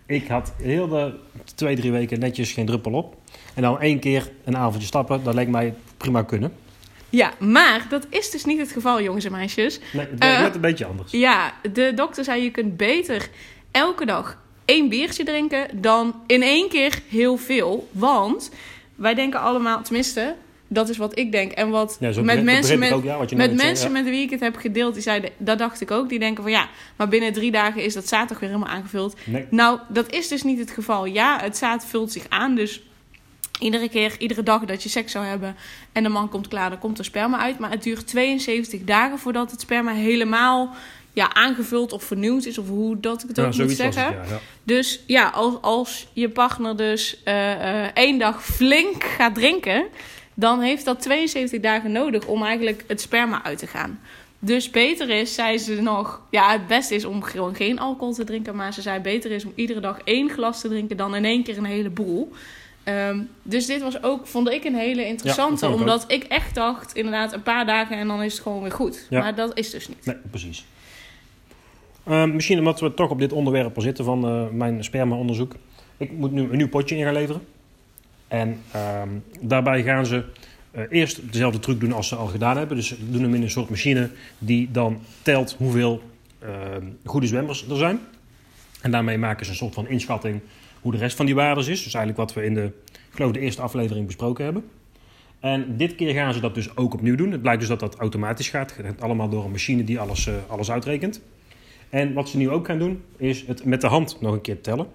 ik 0.06 0.28
had 0.28 0.52
heel 0.62 0.88
de 0.88 1.14
twee, 1.54 1.76
drie 1.76 1.92
weken 1.92 2.20
netjes 2.20 2.52
geen 2.52 2.66
druppel 2.66 2.92
op. 2.92 3.16
En 3.54 3.62
dan 3.62 3.80
één 3.80 3.98
keer 3.98 4.30
een 4.44 4.56
avondje 4.56 4.86
stappen, 4.86 5.24
dat 5.24 5.34
lijkt 5.34 5.50
mij 5.50 5.74
prima 5.96 6.22
kunnen. 6.22 6.52
Ja, 7.10 7.32
maar 7.38 7.86
dat 7.88 8.06
is 8.10 8.30
dus 8.30 8.44
niet 8.44 8.58
het 8.58 8.72
geval, 8.72 9.02
jongens 9.02 9.24
en 9.24 9.32
meisjes. 9.32 9.80
Nee, 9.92 10.06
het 10.10 10.24
uh, 10.24 10.54
een 10.54 10.60
beetje 10.60 10.84
anders. 10.84 11.12
Ja, 11.12 11.52
de 11.72 11.92
dokter 11.94 12.24
zei 12.24 12.42
je 12.42 12.50
kunt 12.50 12.76
beter 12.76 13.28
elke 13.70 14.06
dag 14.06 14.38
één 14.64 14.88
biertje 14.88 15.24
drinken 15.24 15.80
dan 15.80 16.14
in 16.26 16.42
één 16.42 16.68
keer 16.68 17.02
heel 17.08 17.36
veel. 17.36 17.88
Want 17.92 18.50
wij 18.94 19.14
denken 19.14 19.40
allemaal, 19.40 19.82
tenminste, 19.82 20.34
dat 20.72 20.88
is 20.88 20.96
wat 20.96 21.18
ik 21.18 21.32
denk. 21.32 21.52
En 21.52 21.70
wat 21.70 21.96
met 22.00 22.42
mensen, 22.42 22.78
met, 22.78 22.92
ook, 22.92 23.04
met, 23.34 23.54
mensen 23.54 23.92
met 23.92 24.04
wie 24.04 24.22
ik 24.22 24.30
het 24.30 24.40
heb 24.40 24.56
gedeeld, 24.56 24.94
die 24.94 25.02
zeiden, 25.02 25.30
dat 25.38 25.58
dacht 25.58 25.80
ik 25.80 25.90
ook. 25.90 26.08
Die 26.08 26.18
denken 26.18 26.42
van 26.42 26.52
ja, 26.52 26.68
maar 26.96 27.08
binnen 27.08 27.32
drie 27.32 27.50
dagen 27.50 27.82
is 27.82 27.94
dat 27.94 28.08
zaad 28.08 28.28
toch 28.28 28.38
weer 28.38 28.48
helemaal 28.48 28.74
aangevuld. 28.74 29.16
Nou, 29.48 29.78
dat 29.88 30.12
is 30.12 30.28
dus 30.28 30.42
niet 30.42 30.58
het 30.58 30.70
geval. 30.70 31.04
Ja, 31.04 31.38
het 31.40 31.56
zaad 31.56 31.86
vult 31.86 32.12
zich 32.12 32.24
aan. 32.28 32.54
Dus 32.54 32.82
iedere 33.58 33.88
keer, 33.88 34.14
iedere 34.18 34.42
dag 34.42 34.64
dat 34.64 34.82
je 34.82 34.88
seks 34.88 35.12
zou 35.12 35.24
hebben 35.24 35.56
en 35.92 36.02
de 36.02 36.08
man 36.08 36.28
komt 36.28 36.48
klaar, 36.48 36.70
dan 36.70 36.78
komt 36.78 36.98
er 36.98 37.04
sperma 37.04 37.38
uit. 37.38 37.58
Maar 37.58 37.70
het 37.70 37.82
duurt 37.82 38.06
72 38.06 38.84
dagen 38.84 39.18
voordat 39.18 39.50
het 39.50 39.60
sperma 39.60 39.92
helemaal 39.92 40.74
ja, 41.12 41.34
aangevuld 41.34 41.92
of 41.92 42.04
vernieuwd 42.04 42.44
is, 42.44 42.58
of 42.58 42.68
hoe 42.68 43.00
dat 43.00 43.22
ik 43.22 43.28
het 43.28 43.40
ook 43.40 43.56
moet 43.56 43.70
zeggen. 43.70 44.02
ja, 44.02 44.40
Dus 44.62 45.02
ja, 45.06 45.28
als, 45.28 45.54
als 45.60 46.08
je 46.12 46.28
partner 46.28 46.76
dus 46.76 47.20
uh, 47.24 47.34
uh, 47.34 47.84
één 47.94 48.18
dag 48.18 48.44
flink 48.44 49.04
gaat 49.04 49.34
drinken, 49.34 49.86
dan 50.40 50.60
heeft 50.60 50.84
dat 50.84 51.00
72 51.00 51.60
dagen 51.60 51.92
nodig 51.92 52.26
om 52.26 52.42
eigenlijk 52.42 52.84
het 52.86 53.00
sperma 53.00 53.44
uit 53.44 53.58
te 53.58 53.66
gaan. 53.66 54.00
Dus 54.38 54.70
beter 54.70 55.10
is, 55.10 55.34
zei 55.34 55.58
ze 55.58 55.82
nog, 55.82 56.22
ja, 56.30 56.52
het 56.52 56.66
beste 56.66 56.94
is 56.94 57.04
om 57.04 57.22
gewoon 57.22 57.54
geen 57.54 57.78
alcohol 57.78 58.14
te 58.14 58.24
drinken, 58.24 58.56
maar 58.56 58.72
ze 58.72 58.82
zei 58.82 59.00
beter 59.00 59.30
is 59.30 59.44
om 59.44 59.52
iedere 59.54 59.80
dag 59.80 60.00
één 60.04 60.30
glas 60.30 60.60
te 60.60 60.68
drinken 60.68 60.96
dan 60.96 61.14
in 61.14 61.24
één 61.24 61.42
keer 61.42 61.58
een 61.58 61.64
heleboel. 61.64 62.32
Um, 62.84 63.28
dus 63.42 63.66
dit 63.66 63.82
was 63.82 64.02
ook, 64.02 64.26
vond 64.26 64.50
ik, 64.50 64.64
een 64.64 64.74
hele 64.74 65.06
interessante. 65.06 65.68
omdat 65.68 66.04
ik 66.06 66.24
echt 66.24 66.54
dacht, 66.54 66.94
inderdaad, 66.94 67.32
een 67.32 67.42
paar 67.42 67.66
dagen 67.66 67.96
en 67.96 68.08
dan 68.08 68.22
is 68.22 68.32
het 68.32 68.42
gewoon 68.42 68.62
weer 68.62 68.72
goed. 68.72 69.06
Maar 69.10 69.34
dat 69.34 69.58
is 69.58 69.70
dus 69.70 69.88
niet. 69.88 70.06
Nee, 70.06 70.16
precies. 70.30 70.66
Um, 72.08 72.34
misschien 72.34 72.58
omdat 72.58 72.80
we 72.80 72.94
toch 72.94 73.10
op 73.10 73.18
dit 73.18 73.32
onderwerp 73.32 73.76
al 73.76 73.82
zitten 73.82 74.04
van 74.04 74.28
uh, 74.28 74.48
mijn 74.48 74.84
sperma-onderzoek. 74.84 75.54
Ik 75.96 76.12
moet 76.12 76.32
nu 76.32 76.42
een 76.42 76.56
nieuw 76.56 76.68
potje 76.68 76.96
in 76.96 77.04
gaan 77.04 77.12
leveren. 77.12 77.40
En 78.30 78.48
um, 79.02 79.22
daarbij 79.40 79.82
gaan 79.82 80.06
ze 80.06 80.24
uh, 80.72 80.82
eerst 80.90 81.32
dezelfde 81.32 81.58
truc 81.58 81.80
doen 81.80 81.92
als 81.92 82.08
ze 82.08 82.16
al 82.16 82.26
gedaan 82.26 82.56
hebben. 82.56 82.76
Dus 82.76 82.88
ze 82.88 83.10
doen 83.10 83.22
hem 83.22 83.34
in 83.34 83.42
een 83.42 83.50
soort 83.50 83.70
machine 83.70 84.10
die 84.38 84.70
dan 84.70 85.00
telt 85.22 85.54
hoeveel 85.58 86.02
uh, 86.42 86.48
goede 87.04 87.26
zwemmers 87.26 87.68
er 87.68 87.76
zijn. 87.76 88.00
En 88.80 88.90
daarmee 88.90 89.18
maken 89.18 89.44
ze 89.44 89.50
een 89.50 89.56
soort 89.56 89.74
van 89.74 89.88
inschatting 89.88 90.40
hoe 90.80 90.92
de 90.92 90.98
rest 90.98 91.16
van 91.16 91.26
die 91.26 91.34
waardes 91.34 91.66
is. 91.66 91.82
Dus 91.82 91.94
eigenlijk 91.94 92.16
wat 92.16 92.34
we 92.34 92.44
in 92.48 92.54
de, 92.54 92.64
ik 92.92 93.14
geloof, 93.14 93.32
de 93.32 93.40
eerste 93.40 93.62
aflevering 93.62 94.06
besproken 94.06 94.44
hebben. 94.44 94.64
En 95.40 95.76
dit 95.76 95.94
keer 95.94 96.14
gaan 96.14 96.34
ze 96.34 96.40
dat 96.40 96.54
dus 96.54 96.76
ook 96.76 96.94
opnieuw 96.94 97.16
doen. 97.16 97.30
Het 97.30 97.42
blijkt 97.42 97.60
dus 97.60 97.68
dat 97.68 97.80
dat 97.80 97.94
automatisch 97.94 98.48
gaat. 98.48 98.76
Het 98.76 98.86
gaat 98.86 99.00
allemaal 99.00 99.28
door 99.28 99.44
een 99.44 99.50
machine 99.50 99.84
die 99.84 100.00
alles, 100.00 100.26
uh, 100.26 100.34
alles 100.46 100.70
uitrekent. 100.70 101.20
En 101.88 102.12
wat 102.12 102.28
ze 102.28 102.36
nu 102.36 102.50
ook 102.50 102.66
gaan 102.66 102.78
doen, 102.78 103.02
is 103.16 103.46
het 103.46 103.64
met 103.64 103.80
de 103.80 103.86
hand 103.86 104.20
nog 104.20 104.32
een 104.32 104.40
keer 104.40 104.60
tellen. 104.60 104.86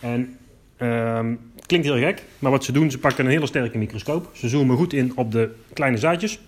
En 0.00 0.36
uh, 0.78 1.20
klinkt 1.66 1.86
heel 1.86 1.98
gek, 1.98 2.22
maar 2.38 2.50
wat 2.50 2.64
ze 2.64 2.72
doen, 2.72 2.90
ze 2.90 2.98
pakken 2.98 3.24
een 3.24 3.30
hele 3.30 3.46
sterke 3.46 3.78
microscoop. 3.78 4.30
Ze 4.32 4.48
zoomen 4.48 4.76
goed 4.76 4.92
in 4.92 5.12
op 5.16 5.32
de 5.32 5.54
kleine 5.72 5.96
zaadjes. 5.96 6.40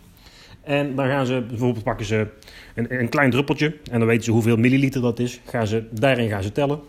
En 0.63 0.95
dan 0.95 1.07
gaan 1.07 1.27
ze, 1.27 1.45
bijvoorbeeld 1.49 1.85
pakken 1.85 2.07
ze 2.07 2.27
een, 2.75 3.01
een 3.01 3.09
klein 3.09 3.31
druppeltje. 3.31 3.77
En 3.91 3.99
dan 3.99 4.09
weten 4.09 4.25
ze 4.25 4.31
hoeveel 4.31 4.57
milliliter 4.57 5.01
dat 5.01 5.19
is. 5.19 5.41
Gaan 5.45 5.67
ze, 5.67 5.85
daarin 5.91 6.29
gaan 6.29 6.43
ze 6.43 6.53
tellen. 6.53 6.81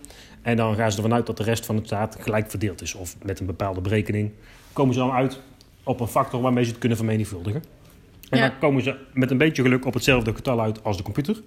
En 0.41 0.57
dan 0.57 0.75
gaan 0.75 0.91
ze 0.91 0.97
ervan 0.97 1.13
uit 1.13 1.25
dat 1.25 1.37
de 1.37 1.43
rest 1.43 1.65
van 1.65 1.75
het 1.75 1.87
zaad 1.87 2.17
gelijk 2.19 2.49
verdeeld 2.49 2.81
is. 2.81 2.93
Of 2.93 3.15
met 3.23 3.39
een 3.39 3.45
bepaalde 3.45 3.81
berekening. 3.81 4.31
Komen 4.73 4.93
ze 4.93 4.99
dan 4.99 5.11
uit 5.11 5.41
op 5.83 5.99
een 5.99 6.07
factor 6.07 6.41
waarmee 6.41 6.63
ze 6.63 6.69
het 6.69 6.79
kunnen 6.79 6.97
vermenigvuldigen. 6.97 7.63
En 8.29 8.39
dan 8.39 8.57
komen 8.59 8.83
ze 8.83 8.95
met 9.13 9.31
een 9.31 9.37
beetje 9.37 9.61
geluk 9.61 9.85
op 9.85 9.93
hetzelfde 9.93 10.35
getal 10.35 10.61
uit 10.61 10.83
als 10.83 10.97
de 10.97 11.03
computer. 11.03 11.41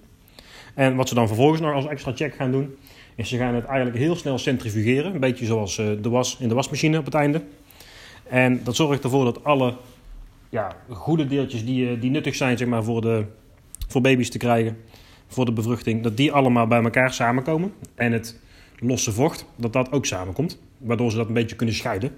En 0.73 0.95
wat 0.95 1.07
ze 1.07 1.15
dan 1.15 1.27
vervolgens 1.27 1.61
nog 1.61 1.73
als 1.73 1.87
extra 1.87 2.11
check 2.15 2.35
gaan 2.35 2.51
doen, 2.51 2.75
is 3.15 3.29
ze 3.29 3.37
gaan 3.37 3.55
het 3.55 3.65
eigenlijk 3.65 3.97
heel 3.97 4.15
snel 4.15 4.37
centrifugeren. 4.37 5.13
Een 5.13 5.19
beetje 5.19 5.45
zoals 5.45 5.77
uh, 5.77 5.91
de 6.01 6.09
was 6.09 6.37
in 6.39 6.47
de 6.47 6.55
wasmachine 6.55 6.97
op 6.97 7.05
het 7.05 7.13
einde. 7.13 7.41
En 8.29 8.63
dat 8.63 8.75
zorgt 8.75 9.03
ervoor 9.03 9.25
dat 9.25 9.43
alle 9.43 9.73
ja, 10.49 10.75
goede 10.89 11.27
deeltjes 11.27 11.65
die, 11.65 11.89
eh, 11.89 12.01
die 12.01 12.09
nuttig 12.09 12.35
zijn 12.35 12.57
zeg 12.57 12.67
maar, 12.67 12.83
voor, 12.83 13.01
de, 13.01 13.25
voor 13.87 14.01
baby's 14.01 14.29
te 14.29 14.37
krijgen, 14.37 14.77
voor 15.27 15.45
de 15.45 15.51
bevruchting, 15.51 16.03
dat 16.03 16.17
die 16.17 16.31
allemaal 16.31 16.67
bij 16.67 16.83
elkaar 16.83 17.13
samenkomen. 17.13 17.73
En 17.95 18.11
het 18.11 18.39
losse 18.79 19.11
vocht, 19.11 19.45
dat 19.55 19.73
dat 19.73 19.91
ook 19.91 20.05
samenkomt. 20.05 20.59
Waardoor 20.85 21.11
ze 21.11 21.17
dat 21.17 21.27
een 21.27 21.33
beetje 21.33 21.55
kunnen 21.55 21.75
scheiden. 21.75 22.11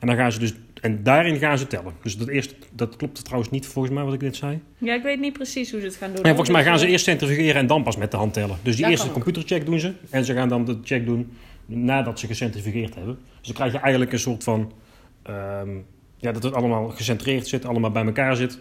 En 0.00 0.06
dan 0.06 0.16
gaan 0.16 0.32
ze 0.32 0.38
dus, 0.38 0.54
en 0.80 1.02
daarin 1.02 1.36
gaan 1.36 1.58
ze 1.58 1.66
tellen. 1.66 1.92
Dus 2.02 2.16
dat, 2.16 2.28
eerst, 2.28 2.54
dat 2.72 2.96
klopt 2.96 3.24
trouwens 3.24 3.50
niet 3.50 3.66
volgens 3.66 3.94
mij 3.94 4.04
wat 4.04 4.14
ik 4.14 4.20
net 4.20 4.36
zei. 4.36 4.60
Ja, 4.78 4.94
ik 4.94 5.02
weet 5.02 5.20
niet 5.20 5.32
precies 5.32 5.70
hoe 5.70 5.80
ze 5.80 5.86
het 5.86 5.96
gaan 5.96 6.12
doen. 6.14 6.24
En 6.24 6.28
volgens 6.28 6.50
mij 6.50 6.64
gaan 6.64 6.78
ze 6.78 6.86
eerst 6.86 7.04
centrifugeren 7.04 7.54
en 7.54 7.66
dan 7.66 7.82
pas 7.82 7.96
met 7.96 8.10
de 8.10 8.16
hand 8.16 8.32
tellen. 8.32 8.56
Dus 8.62 8.76
die 8.76 8.86
eerste 8.86 9.10
computercheck 9.10 9.66
doen 9.66 9.80
ze. 9.80 9.92
En 10.10 10.24
ze 10.24 10.34
gaan 10.34 10.48
dan 10.48 10.64
de 10.64 10.78
check 10.84 11.06
doen 11.06 11.32
nadat 11.66 12.18
ze 12.18 12.26
gecentrifugeerd 12.26 12.94
hebben. 12.94 13.18
Dus 13.38 13.46
dan 13.46 13.54
krijg 13.54 13.72
je 13.72 13.78
eigenlijk 13.78 14.12
een 14.12 14.18
soort 14.18 14.44
van... 14.44 14.72
Um, 15.30 15.84
ja, 16.16 16.32
dat 16.32 16.42
het 16.42 16.54
allemaal 16.54 16.88
gecentreerd 16.88 17.46
zit, 17.46 17.64
allemaal 17.64 17.90
bij 17.90 18.04
elkaar 18.04 18.36
zit. 18.36 18.58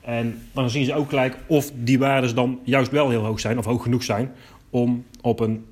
En 0.00 0.42
dan 0.52 0.70
zien 0.70 0.84
ze 0.84 0.94
ook 0.94 1.08
gelijk 1.08 1.36
of 1.46 1.70
die 1.74 1.98
waarden 1.98 2.34
dan 2.34 2.60
juist 2.64 2.90
wel 2.90 3.10
heel 3.10 3.24
hoog 3.24 3.40
zijn 3.40 3.58
of 3.58 3.64
hoog 3.64 3.82
genoeg 3.82 4.02
zijn 4.02 4.32
om 4.70 5.04
op 5.20 5.40
een 5.40 5.64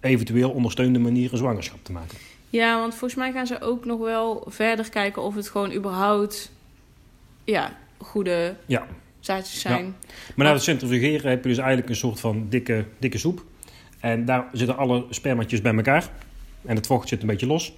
eventueel 0.00 0.50
ondersteunde 0.50 0.98
manier 0.98 1.32
een 1.32 1.38
zwangerschap 1.38 1.78
te 1.82 1.92
maken. 1.92 2.18
Ja, 2.56 2.80
want 2.80 2.94
volgens 2.94 3.14
mij 3.14 3.32
gaan 3.32 3.46
ze 3.46 3.60
ook 3.60 3.84
nog 3.84 3.98
wel 3.98 4.44
verder 4.46 4.90
kijken 4.90 5.22
of 5.22 5.34
het 5.34 5.48
gewoon 5.48 5.72
überhaupt 5.72 6.52
ja, 7.44 7.76
goede 7.98 8.54
ja. 8.66 8.86
zaadjes 9.20 9.60
zijn. 9.60 9.84
Ja. 9.84 9.92
Maar 10.34 10.46
na 10.46 10.52
het 10.52 10.62
centrifugeren 10.62 11.30
heb 11.30 11.42
je 11.42 11.48
dus 11.48 11.58
eigenlijk 11.58 11.88
een 11.88 11.96
soort 11.96 12.20
van 12.20 12.46
dikke, 12.48 12.84
dikke 12.98 13.18
soep. 13.18 13.44
En 14.00 14.24
daar 14.24 14.48
zitten 14.52 14.76
alle 14.76 15.04
spermatjes 15.10 15.60
bij 15.60 15.74
elkaar. 15.74 16.10
En 16.64 16.76
het 16.76 16.86
vocht 16.86 17.08
zit 17.08 17.20
een 17.20 17.26
beetje 17.26 17.46
los. 17.46 17.72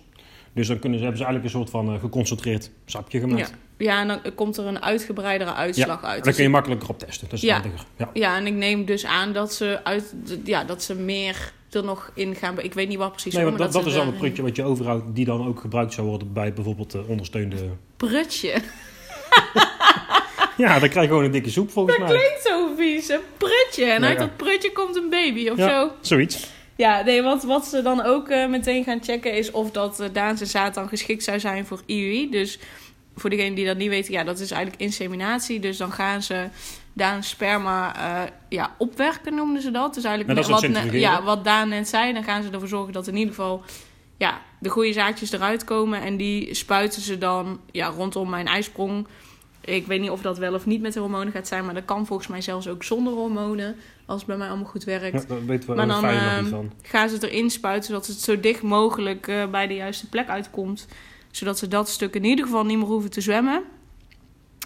Dus 0.53 0.67
dan 0.67 0.79
kunnen 0.79 0.99
ze, 0.99 1.05
hebben 1.05 1.23
ze 1.23 1.29
eigenlijk 1.29 1.55
een 1.55 1.61
soort 1.61 1.71
van 1.71 1.95
uh, 1.95 2.01
geconcentreerd 2.01 2.71
sapje 2.85 3.21
gemaakt. 3.21 3.55
Ja. 3.77 3.87
ja, 3.87 4.01
en 4.01 4.09
dan 4.09 4.35
komt 4.35 4.57
er 4.57 4.67
een 4.67 4.83
uitgebreidere 4.83 5.55
uitslag 5.55 6.03
ja, 6.03 6.09
uit. 6.09 6.25
Dan 6.25 6.33
kun 6.33 6.43
je 6.43 6.49
makkelijker 6.49 6.89
op 6.89 6.99
testen. 6.99 7.29
Dat 7.29 7.39
is 7.39 7.45
ja. 7.45 7.63
Ja. 7.97 8.11
ja, 8.13 8.37
en 8.37 8.47
ik 8.47 8.55
neem 8.55 8.85
dus 8.85 9.07
aan 9.07 9.33
dat 9.33 9.55
ze, 9.55 9.81
uit, 9.85 10.15
ja, 10.45 10.65
dat 10.65 10.83
ze 10.83 10.95
meer 10.95 11.53
er 11.75 11.85
nog 11.85 12.11
in 12.15 12.35
gaan. 12.35 12.61
Ik 12.61 12.75
weet 12.75 12.89
niet 12.89 12.99
wat 12.99 13.13
precies. 13.13 13.35
Nee, 13.35 13.45
want 13.45 13.59
dat, 13.59 13.73
dat, 13.73 13.83
dat 13.83 13.93
is 13.93 13.99
dan 13.99 14.07
het 14.07 14.19
prutje 14.19 14.43
wat 14.43 14.57
je 14.57 14.63
overhoudt, 14.63 15.05
die 15.15 15.25
dan 15.25 15.47
ook 15.47 15.61
gebruikt 15.61 15.93
zou 15.93 16.07
worden 16.07 16.33
bij 16.33 16.53
bijvoorbeeld 16.53 16.95
uh, 16.95 17.09
ondersteunde. 17.09 17.57
Prutje. 17.97 18.49
ja, 20.57 20.79
dan 20.79 20.89
krijg 20.89 21.07
je 21.07 21.07
gewoon 21.07 21.25
een 21.25 21.31
dikke 21.31 21.51
soep 21.51 21.71
volgens 21.71 21.99
dat 21.99 22.09
mij. 22.09 22.17
Dat 22.17 22.27
klinkt 22.27 22.47
zo 22.47 22.75
vies, 22.77 23.09
een 23.09 23.21
prutje. 23.37 23.85
En 23.85 24.01
Nee, 24.01 24.11
uit 24.11 24.19
ja. 24.19 24.27
dat 24.27 24.37
prutje 24.37 24.73
komt 24.73 24.97
een 24.97 25.11
baby 25.11 25.49
of 25.49 25.57
Ja, 25.57 25.69
zo. 25.69 25.91
Zoiets. 26.01 26.57
Ja, 26.77 27.03
nee, 27.03 27.23
wat, 27.23 27.45
wat 27.45 27.67
ze 27.67 27.83
dan 27.83 28.05
ook 28.05 28.29
eh, 28.29 28.49
meteen 28.49 28.85
gaan 28.85 29.03
checken 29.03 29.33
is 29.33 29.51
of 29.51 29.71
dat 29.71 30.01
uh, 30.01 30.07
Daanse 30.13 30.47
zaad 30.47 30.75
dan 30.75 30.89
geschikt 30.89 31.25
zou 31.25 31.41
zijn 31.41 31.67
voor 31.67 31.81
IUI. 31.87 32.31
Dus 32.31 32.59
voor 33.17 33.31
degenen 33.31 33.55
die 33.55 33.67
dat 33.67 33.77
niet 33.77 33.89
weten, 33.89 34.13
ja, 34.13 34.25
dat 34.25 34.39
is 34.39 34.51
eigenlijk 34.51 34.83
inseminatie. 34.83 35.61
Dus 35.61 35.77
dan 35.77 35.93
gaan 35.93 36.23
ze 36.23 36.49
Daan 36.99 37.23
sperma 37.23 37.97
eh, 37.97 38.31
ja, 38.49 38.75
opwerken, 38.79 39.35
noemden 39.35 39.63
ze 39.63 39.71
dat. 39.71 39.95
Dus 39.95 40.05
eigenlijk 40.05 40.35
dat 40.37 40.45
is 40.45 40.53
wat, 40.53 40.69
ne- 40.91 40.99
ja, 40.99 41.23
wat 41.23 41.45
Daan 41.45 41.69
net 41.69 41.89
zei, 41.89 42.13
dan 42.13 42.25
gaan 42.25 42.43
ze 42.43 42.51
ervoor 42.51 42.69
zorgen 42.69 42.93
dat 42.93 43.07
in 43.07 43.17
ieder 43.17 43.35
geval 43.35 43.63
ja, 44.17 44.41
de 44.61 44.69
goede 44.69 44.93
zaadjes 44.93 45.33
eruit 45.33 45.65
komen. 45.65 46.03
En 46.03 46.17
die 46.17 46.55
spuiten 46.55 47.03
ze 47.03 47.19
dan 47.19 47.61
ja, 47.71 47.87
rondom 47.89 48.31
mijn 48.31 48.47
ijsprong. 48.47 49.07
Ik 49.61 49.87
weet 49.87 50.01
niet 50.01 50.11
of 50.11 50.21
dat 50.23 50.39
wel 50.39 50.55
of 50.55 50.67
niet 50.67 50.81
met 50.81 50.93
de 50.93 51.01
hormonen 51.01 51.33
gaat 51.33 51.49
zijn, 51.49 51.65
maar 51.65 51.75
dat 51.75 51.85
kan 51.85 52.07
volgens 52.07 52.29
mij 52.29 52.41
zelfs 52.41 52.69
ook 52.69 52.83
zonder 52.85 53.13
hormonen. 53.13 53.77
Als 54.07 54.19
het 54.19 54.27
bij 54.27 54.37
mij 54.37 54.49
allemaal 54.49 54.67
goed 54.67 54.85
werkt 54.85 55.23
Ja, 55.23 55.29
daar 55.29 55.47
weten 55.47 55.71
we 55.71 55.77
Maar 55.77 55.87
dan, 55.87 56.05
ehm, 56.05 56.47
van. 56.47 56.73
gaan 56.83 57.09
ze 57.09 57.15
het 57.15 57.23
erin 57.25 57.51
spuiten 57.51 57.85
zodat 57.89 58.07
het 58.07 58.21
zo 58.21 58.41
dicht 58.41 58.63
mogelijk 58.63 59.29
eh, 59.29 59.47
bij 59.51 59.67
de 59.67 59.75
juiste 59.75 60.09
plek 60.09 60.29
uitkomt. 60.29 60.87
Zodat 61.31 61.59
ze 61.59 61.69
dat 61.69 61.89
stuk 61.89 62.15
in 62.15 62.25
ieder 62.25 62.45
geval 62.45 62.65
niet 62.65 62.79
meer 62.79 62.87
hoeven 62.87 63.11
te 63.11 63.21
zwemmen. 63.21 63.63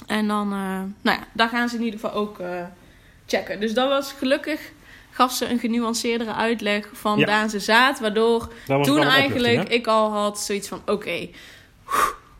En 0.06 0.28
dan, 0.28 0.52
eh, 0.52 0.58
nou 1.02 1.18
ja, 1.18 1.26
daar 1.32 1.48
gaan 1.48 1.68
ze 1.68 1.76
in 1.76 1.82
ieder 1.82 2.00
geval 2.00 2.16
ook 2.16 2.38
eh, 2.38 2.62
checken. 3.26 3.60
Dus 3.60 3.74
dat 3.74 3.88
was 3.88 4.12
gelukkig, 4.12 4.72
gaf 5.10 5.32
ze 5.32 5.48
een 5.50 5.58
genuanceerdere 5.58 6.32
uitleg 6.34 6.88
van 6.92 7.18
Ja. 7.18 7.26
Daanse 7.26 7.60
zaad. 7.60 8.00
Waardoor 8.00 8.52
toen 8.82 9.02
eigenlijk 9.02 9.68
ik 9.68 9.86
al 9.86 10.10
had 10.10 10.40
zoiets 10.40 10.68
van, 10.68 10.82
oké, 10.86 11.28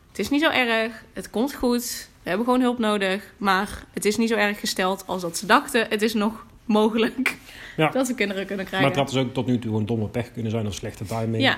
het 0.09 0.19
is 0.19 0.29
niet 0.29 0.41
zo 0.41 0.49
erg, 0.49 1.03
het 1.13 1.29
komt 1.29 1.53
goed. 1.53 2.07
We 2.23 2.29
hebben 2.29 2.45
gewoon 2.47 2.61
hulp 2.61 2.79
nodig, 2.79 3.23
maar 3.37 3.83
het 3.93 4.05
is 4.05 4.17
niet 4.17 4.29
zo 4.29 4.35
erg 4.35 4.59
gesteld 4.59 5.03
als 5.07 5.21
dat 5.21 5.37
ze 5.37 5.45
dachten. 5.45 5.85
Het 5.89 6.01
is 6.01 6.13
nog 6.13 6.45
mogelijk 6.65 7.35
Ja. 7.77 7.89
dat 7.89 8.07
we 8.07 8.15
kinderen 8.15 8.45
kunnen 8.45 8.65
Maar 8.65 8.73
krijgen. 8.79 8.89
het 8.89 8.97
had 8.99 9.09
dus 9.13 9.23
ook 9.27 9.33
tot 9.33 9.45
nu 9.45 9.53
toe 9.59 9.69
gewoon 9.71 9.85
domme 9.85 10.07
pech 10.07 10.31
kunnen 10.33 10.51
zijn 10.51 10.67
of 10.67 10.73
slechte 10.73 11.05
timing. 11.05 11.43
Ja, 11.43 11.57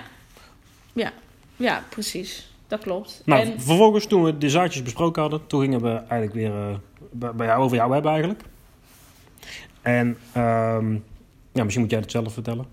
ja, 0.94 1.12
ja, 1.56 1.84
precies. 1.90 2.50
Dat 2.76 2.84
klopt. 2.84 3.22
Nou, 3.26 3.42
en, 3.42 3.62
vervolgens 3.62 4.06
toen 4.06 4.24
we 4.24 4.38
de 4.38 4.50
zaadjes 4.50 4.84
besproken 4.84 5.22
hadden, 5.22 5.48
toen 5.48 5.62
gingen 5.62 5.82
we 5.82 5.90
eigenlijk 5.90 6.34
weer 6.34 6.52
eh, 6.52 7.30
bij, 7.36 7.48
jou 7.48 7.64
over 7.64 7.78
jou 7.78 7.94
hebben 7.94 8.12
eigenlijk. 8.12 8.42
En 9.82 10.18
ehm, 10.32 10.94
ja, 11.52 11.64
misschien 11.64 11.82
moet 11.82 11.92
jij 11.92 12.00
het 12.00 12.12
zelf 12.12 12.34
vertellen. 12.34 12.66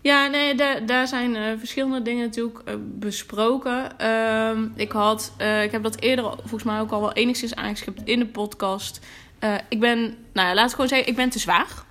ja, 0.00 0.26
nee, 0.26 0.54
daar, 0.54 0.86
daar 0.86 1.06
zijn 1.06 1.36
eh, 1.36 1.42
verschillende 1.58 2.02
dingen 2.02 2.24
natuurlijk 2.24 2.58
eh, 2.64 2.74
besproken. 2.80 3.98
Ehm, 3.98 4.66
ik 4.74 4.92
had, 4.92 5.32
ik 5.62 5.70
heb 5.70 5.82
dat 5.82 6.00
eerder 6.00 6.24
volgens 6.24 6.62
mij 6.62 6.80
ook 6.80 6.90
al 6.90 7.00
wel 7.00 7.12
enigszins 7.12 7.54
aangeschipt 7.54 8.02
in 8.04 8.18
de 8.18 8.26
podcast. 8.26 9.06
Ik 9.68 9.80
ben, 9.80 9.98
nou 10.32 10.48
ja, 10.48 10.54
laat 10.54 10.68
ik 10.68 10.74
gewoon 10.74 10.88
zeggen, 10.88 11.08
ik 11.08 11.16
ben 11.16 11.30
te 11.30 11.38
zwaar. 11.38 11.84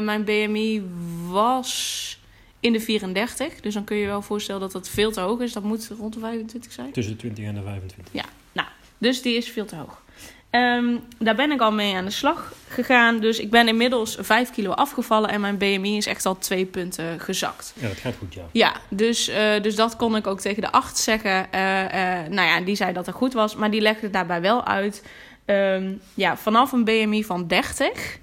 Mijn 0.00 0.24
BMI 0.24 0.82
was 1.28 2.17
in 2.60 2.72
de 2.72 2.80
34, 2.80 3.60
dus 3.60 3.74
dan 3.74 3.84
kun 3.84 3.96
je 3.96 4.02
je 4.02 4.08
wel 4.08 4.22
voorstellen 4.22 4.60
dat 4.60 4.72
dat 4.72 4.88
veel 4.88 5.10
te 5.10 5.20
hoog 5.20 5.40
is. 5.40 5.52
Dat 5.52 5.62
moet 5.62 5.90
rond 5.98 6.14
de 6.14 6.20
25 6.20 6.72
zijn. 6.72 6.92
Tussen 6.92 7.12
de 7.12 7.18
20 7.18 7.44
en 7.44 7.54
de 7.54 7.62
25. 7.62 8.12
Dus 8.98 9.22
die 9.22 9.36
is 9.36 9.48
veel 9.48 9.64
te 9.64 9.76
hoog. 9.76 10.02
Ehm, 10.50 10.96
daar 11.18 11.34
ben 11.34 11.50
ik 11.50 11.60
al 11.60 11.72
mee 11.72 11.94
aan 11.94 12.04
de 12.04 12.10
slag 12.10 12.52
gegaan. 12.68 13.20
Dus 13.20 13.38
ik 13.38 13.50
ben 13.50 13.68
inmiddels 13.68 14.16
5 14.20 14.50
kilo 14.50 14.70
afgevallen 14.70 15.30
en 15.30 15.40
mijn 15.40 15.58
BMI 15.58 15.96
is 15.96 16.06
echt 16.06 16.26
al 16.26 16.38
twee 16.38 16.64
punten 16.64 17.20
gezakt. 17.20 17.74
Ja, 17.76 17.88
dat 17.88 17.96
gaat 17.96 18.14
goed, 18.18 18.34
ja. 18.34 18.42
Ja, 18.52 18.76
dus, 18.88 19.28
eh, 19.28 19.62
dus 19.62 19.74
dat 19.74 19.96
kon 19.96 20.16
ik 20.16 20.26
ook 20.26 20.40
tegen 20.40 20.62
de 20.62 20.72
arts 20.72 21.04
zeggen. 21.04 21.52
Eh, 21.52 22.20
eh, 22.20 22.30
nou 22.30 22.48
ja, 22.48 22.60
die 22.60 22.76
zei 22.76 22.92
dat 22.92 23.06
het 23.06 23.14
goed 23.14 23.32
was, 23.32 23.54
maar 23.54 23.70
die 23.70 23.80
legde 23.80 24.10
daarbij 24.10 24.40
wel 24.40 24.64
uit. 24.64 25.02
Ehm, 25.44 25.92
ja, 26.14 26.36
vanaf 26.36 26.72
een 26.72 26.84
BMI 26.84 27.24
van 27.24 27.46
30 27.46 28.18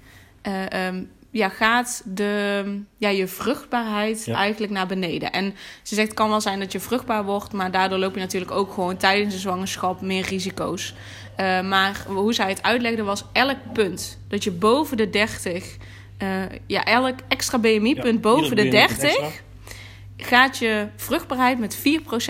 eh, 0.46 0.72
ehm, 0.72 1.02
ja, 1.30 1.48
gaat 1.48 2.02
de, 2.04 2.64
ja, 2.98 3.08
je 3.08 3.26
vruchtbaarheid 3.26 4.24
Ja. 4.24 4.34
eigenlijk 4.34 4.72
naar 4.72 4.86
beneden. 4.86 5.32
En 5.32 5.54
ze 5.82 5.94
zegt 5.94 6.08
het 6.08 6.16
kan 6.16 6.28
wel 6.28 6.40
zijn 6.40 6.58
dat 6.58 6.72
je 6.72 6.80
vruchtbaar 6.80 7.24
wordt, 7.24 7.52
maar 7.52 7.70
daardoor 7.70 7.98
loop 7.98 8.14
je 8.14 8.20
natuurlijk 8.20 8.50
ook 8.52 8.72
gewoon 8.72 8.96
tijdens 8.96 9.34
de 9.34 9.40
zwangerschap 9.40 10.00
meer 10.00 10.26
risico's. 10.26 10.94
Eh, 11.36 11.60
maar 11.60 12.04
hoe 12.06 12.34
zij 12.34 12.48
het 12.48 12.62
uitlegde 12.62 13.02
was 13.02 13.24
elk 13.32 13.56
punt 13.72 14.18
dat 14.28 14.44
je 14.44 14.50
boven 14.50 14.96
de 14.96 15.10
30, 15.10 15.76
eh, 16.18 16.28
ja, 16.66 16.84
elk 16.84 17.14
extra 17.28 17.58
BMI-punt 17.58 18.14
Ja, 18.14 18.20
boven 18.20 18.56
de 18.56 18.62
BMI 18.62 18.70
punt 18.70 18.88
30 18.88 19.02
extra. 19.02 19.28
Gaat 20.16 20.58
je 20.58 20.86
vruchtbaarheid 20.96 21.58
met 21.58 21.78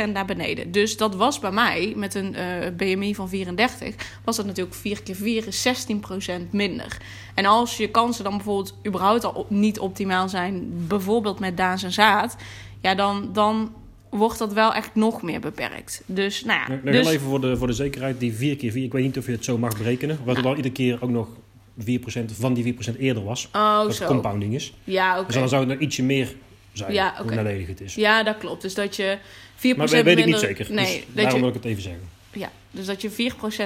4% 0.09 0.13
naar 0.13 0.25
beneden. 0.25 0.73
Dus 0.73 0.97
dat 0.97 1.15
was 1.15 1.39
bij 1.39 1.51
mij 1.51 1.93
met 1.97 2.15
een 2.15 2.35
eh, 2.35 2.45
BMI 2.77 3.15
van 3.15 3.29
34, 3.29 3.95
was 4.25 4.37
dat 4.37 4.47
natuurlijk 4.47 4.77
4 4.77 5.03
keer 5.03 5.15
4 5.15 5.47
is 5.47 5.69
16% 5.69 6.51
minder. 6.51 6.97
En 7.35 7.47
als 7.47 7.77
je 7.77 7.89
kansen 7.91 8.25
dan 8.25 8.37
bijvoorbeeld 8.37 8.75
überhaupt 8.87 9.25
al 9.25 9.31
op- 9.33 9.51
niet 9.51 9.79
optimaal 9.79 10.29
zijn, 10.29 10.73
bijvoorbeeld 10.87 11.39
met 11.39 11.57
Daans 11.57 11.83
en 11.83 11.93
zaad, 11.93 12.37
ja, 12.81 12.95
dan, 12.95 13.31
dan 13.33 13.73
wordt 14.11 14.39
dat 14.39 14.53
wel 14.53 14.75
echt 14.75 14.95
nog 14.95 15.23
meer 15.23 15.41
beperkt. 15.41 16.03
Dus 16.07 16.45
nou 16.45 16.61
ja, 16.61 16.79
Nog 16.83 16.95
dus, 16.95 17.07
even 17.09 17.27
voor 17.29 17.41
de, 17.41 17.57
voor 17.57 17.67
de 17.67 17.73
zekerheid, 17.73 18.21
die 18.21 18.35
4 18.35 18.57
keer 18.57 18.73
4, 18.73 18.85
ik 18.85 18.93
weet 18.93 19.05
niet 19.05 19.19
of 19.19 19.27
je 19.27 19.33
het 19.33 19.45
zo 19.45 19.59
mag 19.59 19.79
berekenen. 19.79 20.19
Wat 20.25 20.35
Nou. 20.35 20.43
dan 20.47 20.57
iedere 20.57 20.75
keer 20.75 20.99
ook 21.01 21.11
nog 21.11 21.29
4% 21.79 21.85
van 22.33 22.55
die 22.55 22.75
4% 22.95 22.97
eerder 22.99 23.25
was. 23.25 23.49
oh 23.53 23.83
dat 23.83 23.95
zo. 23.95 24.07
compounding 24.07 24.55
is. 24.55 24.75
Ja, 24.85 25.17
oké. 25.19 25.27
Dus 25.27 25.35
dan 25.35 25.49
zou 25.49 25.61
het 25.65 25.71
nog 25.73 25.81
ietsje 25.81 26.03
meer 26.03 26.35
zijn, 26.77 26.93
Ja, 26.93 27.15
hoe 27.23 27.35
nadelig 27.35 27.67
het 27.67 27.81
is. 27.81 27.95
Ja, 27.95 28.23
dat 28.23 28.37
klopt. 28.39 28.63
Dus 28.63 28.75
dat 28.75 28.97
je 28.97 29.19
4% 29.57 29.61
maar 29.61 29.89
weet, 29.89 29.91
weet 29.91 29.99
ik 29.99 30.05
minder... 30.07 30.27
niet 30.27 30.39
zeker. 30.39 30.67
Nee, 30.75 30.85
dus 30.85 30.95
dat 31.07 31.15
daarom 31.15 31.35
je, 31.35 31.39
wil 31.41 31.49
ik 31.49 31.55
het 31.55 31.65
even 31.65 31.83
zeggen. 31.83 32.03
Ja, 32.33 32.51
dus 32.71 32.87
dat 32.87 33.03
je 33.03 33.11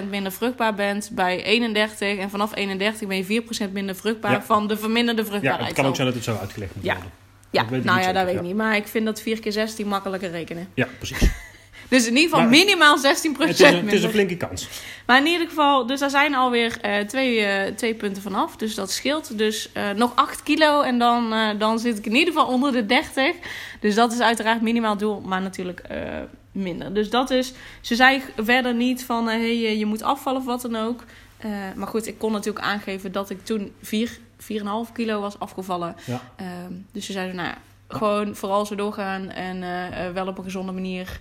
4% 0.05 0.09
minder 0.11 0.33
vruchtbaar 0.33 0.75
bent 0.75 1.11
bij 1.13 1.43
31. 1.45 2.19
En 2.19 2.31
vanaf 2.31 2.55
31 2.57 3.09
ben 3.09 3.17
je 3.17 3.43
4% 3.69 3.73
minder 3.73 3.95
vruchtbaar 3.97 4.33
Ja. 4.33 4.43
van 4.43 4.69
de 4.69 4.77
verminderde 4.77 5.23
Ja, 5.23 5.29
vruchtbaarheid. 5.29 5.67
het 5.67 5.77
kan 5.77 5.87
ook 5.87 5.95
zijn 5.95 6.07
dat 6.07 6.17
het 6.17 6.25
zo 6.25 6.37
uitgelegd 6.37 6.75
moet 6.75 6.85
Ja. 6.85 6.93
worden. 6.95 7.13
Ja, 7.51 7.65
Dat 7.65 7.85
nou 7.85 8.01
ja, 8.01 8.13
dat 8.13 8.25
weet 8.25 8.35
ik 8.35 8.43
niet. 8.43 8.55
Maar 8.57 8.77
ik 8.77 8.87
vind 8.87 9.05
dat 9.05 9.23
4 9.23 9.41
keer 9.41 9.53
16 9.53 9.87
makkelijker 9.87 10.31
rekenen. 10.31 10.69
Ja, 10.75 10.89
precies. 10.99 11.29
Dus 11.91 12.07
in 12.07 12.17
ieder 12.17 12.23
geval 12.23 12.41
Maar- 12.41 12.49
minimaal 12.49 12.99
16% 12.99 13.01
het, 13.03 13.49
is 13.49 13.59
een, 13.61 13.67
het 13.67 13.75
minder. 13.77 13.95
is 13.95 14.03
een 14.03 14.11
flinke 14.11 14.37
kans. 14.37 14.69
Maar 15.07 15.19
in 15.19 15.27
ieder 15.27 15.49
geval, 15.49 15.87
dus 15.87 16.01
daar 16.01 16.11
zijn 16.11 16.35
alweer 16.35 16.79
eh 16.81 17.05
twee, 17.07 17.41
eh, 17.41 17.73
twee 17.75 17.95
punten 17.95 18.23
vanaf. 18.23 18.57
Dus 18.57 18.75
dat 18.75 18.91
scheelt. 18.91 19.39
Dus 19.39 19.73
eh, 19.73 19.91
nog 19.91 20.13
8 20.15 20.43
kilo 20.43 20.81
en 20.83 20.99
dan, 20.99 21.35
dan 21.59 21.79
zit 21.79 21.99
ik 21.99 22.07
in 22.07 22.15
ieder 22.15 22.35
geval 22.35 22.49
onder 22.49 22.73
de 22.73 22.87
30. 22.87 23.35
Dus 23.81 23.95
dat 23.95 24.13
is 24.13 24.21
uiteraard 24.21 24.61
minimaal 24.63 24.97
doel, 24.97 25.21
maar 25.21 25.41
natuurlijk 25.43 25.83
minder. 26.53 26.95
Dus 26.95 27.11
dat 27.11 27.31
is, 27.31 27.53
ze 27.81 27.95
zei 27.95 28.23
verder 28.37 28.75
niet 28.75 29.05
van, 29.05 29.27
hey, 29.29 29.77
je 29.79 29.87
moet 29.87 30.03
afvallen 30.03 30.41
of 30.41 30.47
wat 30.47 30.61
dan 30.63 30.77
ook. 30.77 31.05
Maar 31.75 31.87
goed, 31.89 32.07
ik 32.07 32.19
kon 32.19 32.33
natuurlijk 32.33 32.65
aangeven 32.65 33.13
dat 33.13 33.31
ik 33.31 33.45
toen 33.45 33.73
4, 33.83 34.19
4,5 34.39 34.93
kilo 34.93 35.21
was 35.21 35.39
afgevallen. 35.39 35.97
Ja. 36.05 36.21
Ehm, 36.37 36.73
dus 36.93 37.07
ze 37.07 37.13
zeiden, 37.13 37.37
nou 37.37 37.49
ja, 37.49 37.57
gewoon 37.89 38.35
vooral 38.37 38.67
zo 38.67 38.75
doorgaan 38.75 39.31
en 39.31 39.61
wel 40.15 40.27
op 40.27 40.39
een 40.39 40.45
gezonde 40.45 40.73
manier. 40.73 41.21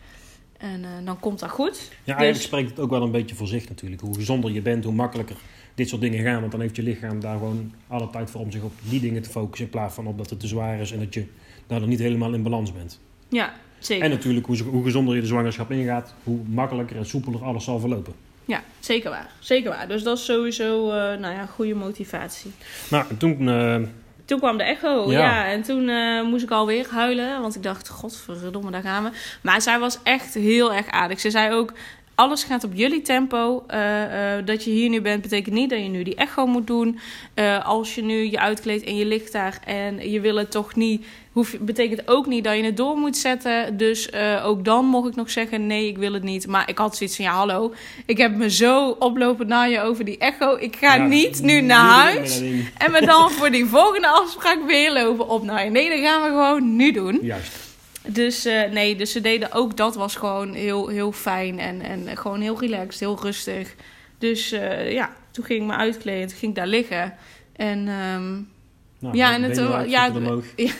En 0.60 0.84
eh, 0.84 0.89
dan 1.06 1.20
komt 1.20 1.39
dat 1.39 1.50
goed. 1.50 1.78
Ja, 1.89 1.96
eigenlijk 2.16 2.34
Dus- 2.34 2.44
spreekt 2.44 2.70
het 2.70 2.80
ook 2.80 2.89
wel 2.89 3.01
een 3.04 3.12
beetje 3.12 3.36
voor 3.36 3.48
zich 3.48 3.70
natuurlijk. 3.70 4.01
Hoe 4.01 4.16
gezonder 4.16 4.51
je 4.51 4.62
bent, 4.62 4.84
hoe 4.84 4.94
makkelijker 4.94 5.36
dit 5.75 5.89
soort 5.89 6.01
dingen 6.01 6.24
gaan. 6.24 6.39
Want 6.39 6.51
dan 6.51 6.62
heeft 6.62 6.75
je 6.75 6.84
lichaam 6.84 7.20
daar 7.20 7.38
gewoon 7.38 7.74
alle 7.88 8.10
tijd 8.10 8.30
voor 8.32 8.42
om 8.42 8.51
zich 8.51 8.62
op 8.62 8.74
die 8.89 9.00
dingen 9.00 9.22
te 9.22 9.30
focussen. 9.30 9.66
In 9.66 9.72
plaats 9.72 9.96
van 9.96 10.08
op 10.08 10.18
dat 10.18 10.30
het 10.30 10.39
te 10.39 10.48
zwaar 10.48 10.80
is 10.80 10.92
en 10.92 11.00
dat 11.00 11.13
je 11.13 11.25
daardoor 11.68 11.88
niet 11.88 12.00
helemaal 12.00 12.34
in 12.34 12.44
balans 12.44 12.74
bent. 12.74 13.00
Ja, 13.30 13.54
zeker. 13.80 14.04
En 14.06 14.10
natuurlijk, 14.10 14.46
hoe, 14.46 14.58
hoe 14.62 14.84
gezonder 14.84 15.16
je 15.16 15.22
de 15.22 15.28
zwangerschap 15.28 15.72
ingaat, 15.72 16.13
hoe 16.24 16.39
makkelijker 16.48 16.98
en 16.98 17.06
soepeler 17.06 17.44
alles 17.44 17.63
zal 17.63 17.80
verlopen. 17.80 18.13
Ja, 18.46 18.63
zeker 18.80 19.10
waar. 19.10 19.32
Zeker 19.39 19.70
waar. 19.70 19.88
Dus 19.88 20.04
dat 20.04 20.18
is 20.18 20.25
sowieso 20.25 20.88
eh 20.92 20.96
nou 21.20 21.34
ja, 21.34 21.46
goede 21.46 21.74
motivatie. 21.75 22.51
Nou, 22.89 23.06
en 23.10 23.18
toen... 23.18 23.50
eh, 23.50 23.80
Toen 24.29 24.39
kwam 24.39 24.57
de 24.57 24.63
echo, 24.63 25.12
Ja. 25.12 25.19
ja. 25.19 25.45
En 25.45 25.62
toen 25.62 25.89
eh, 25.89 26.21
moest 26.24 26.43
ik 26.43 26.51
alweer 26.51 26.88
huilen. 26.91 27.41
Want 27.41 27.55
ik 27.55 27.63
dacht, 27.63 27.89
godverdomme, 27.89 28.71
daar 28.71 28.81
gaan 28.81 29.03
we. 29.03 29.09
Maar 29.41 29.62
zij 29.62 29.79
was 29.79 30.00
echt 30.03 30.33
heel 30.33 30.74
erg 30.74 30.88
aardig. 30.88 31.19
Ze 31.19 31.29
zei 31.29 31.53
ook, 31.53 31.74
alles 32.20 32.44
gaat 32.44 32.64
op 32.64 32.72
jullie 32.74 33.02
tempo. 33.02 33.64
Uh, 33.68 33.78
uh, 33.78 34.46
dat 34.46 34.64
je 34.64 34.72
hier 34.72 34.90
nu 34.90 35.02
bent, 35.02 35.22
betekent 35.22 35.56
niet 35.56 35.70
dat 35.70 35.80
je 35.80 35.88
nu 35.88 36.04
die 36.04 36.16
echo 36.16 36.46
moet 36.46 36.68
doen. 36.68 37.00
Uh, 37.36 37.66
als 37.66 37.96
je 37.96 38.04
nu 38.04 38.32
je 38.32 38.40
uitkleedt 38.40 38.84
en 38.84 38.96
je 38.96 39.06
ligt 39.06 39.32
daar 39.32 39.60
en 39.66 40.12
je 40.12 40.20
wil 40.20 40.36
het 40.36 40.52
toch 40.52 40.76
niet, 40.76 41.06
hoef, 41.32 41.58
betekent 41.60 42.08
ook 42.08 42.26
niet 42.26 42.44
dat 42.44 42.56
je 42.56 42.64
het 42.64 42.78
door 42.78 42.98
moet 42.98 43.18
zetten. 43.18 43.78
Dus 43.78 44.14
ook 44.44 44.66
dan 44.66 44.86
mocht 44.86 45.08
ik 45.08 45.16
nog 45.16 45.30
zeggen: 45.30 45.68
nee, 45.68 45.88
ik 45.88 45.98
wil 45.98 46.14
het 46.14 46.24
niet. 46.24 46.48
Maar 46.48 46.70
ik 46.70 46.78
had 46.78 46.98
zoiets 46.98 47.16
van: 47.16 47.26
ja, 47.26 47.32
hallo, 47.32 47.74
ik 48.06 48.18
heb 48.18 48.36
me 48.36 48.50
zo 48.50 48.90
oplopen 48.90 49.48
naar 49.48 49.70
je 49.70 49.82
over 49.82 50.06
die 50.06 50.18
echo. 50.18 50.56
Ik 50.56 50.76
ga 50.76 50.96
ja, 50.96 51.06
niet 51.06 51.42
nu 51.42 51.62
naar 51.62 51.90
huis 51.90 52.40
en 52.78 52.92
me 52.92 53.06
dan 53.06 53.32
voor 53.38 53.52
die 53.52 53.66
volgende 53.66 54.08
afspraak 54.08 54.66
weer 54.66 54.94
lopen 54.94 55.28
op 55.28 55.44
naar 55.44 55.64
je. 55.64 55.72
Nee, 55.72 55.90
dat 55.90 56.00
gaan 56.00 56.22
we 56.22 56.28
gewoon 56.28 56.76
nu 56.76 56.92
doen. 56.92 57.20
Juist. 57.22 57.69
Dus 58.12 58.46
uh, 58.46 58.70
nee, 58.72 58.96
dus 58.96 59.12
ze 59.12 59.22
deden 59.22 59.51
ook 59.51 59.78
dat 59.78 59.96
was 59.96 60.16
gewoon 60.16 60.54
heel, 60.54 60.88
heel 60.88 61.12
fijn 61.12 61.60
en, 61.60 61.82
en 61.82 62.18
gewoon 62.18 62.42
heel 62.42 62.60
relaxed, 62.60 63.00
heel 63.00 63.20
rustig. 63.22 63.75
Dus 64.18 64.54
uh, 64.54 64.92
ja, 64.92 65.13
toen 65.32 65.46
ging 65.46 65.62
ik 65.62 65.68
me 65.68 65.74
uitkleden, 65.74 66.28
toen 66.28 66.38
ging 66.38 66.51
ik 66.51 66.58
daar 66.58 66.68
liggen. 66.68 67.13
En 67.56 67.88
um, 67.88 68.50
nou, 69.00 69.16
ja, 69.16 69.34
en 69.34 69.44
het 69.44 69.58
wijd, 69.58 69.89
ja, 69.89 70.06
ja, 70.56 70.72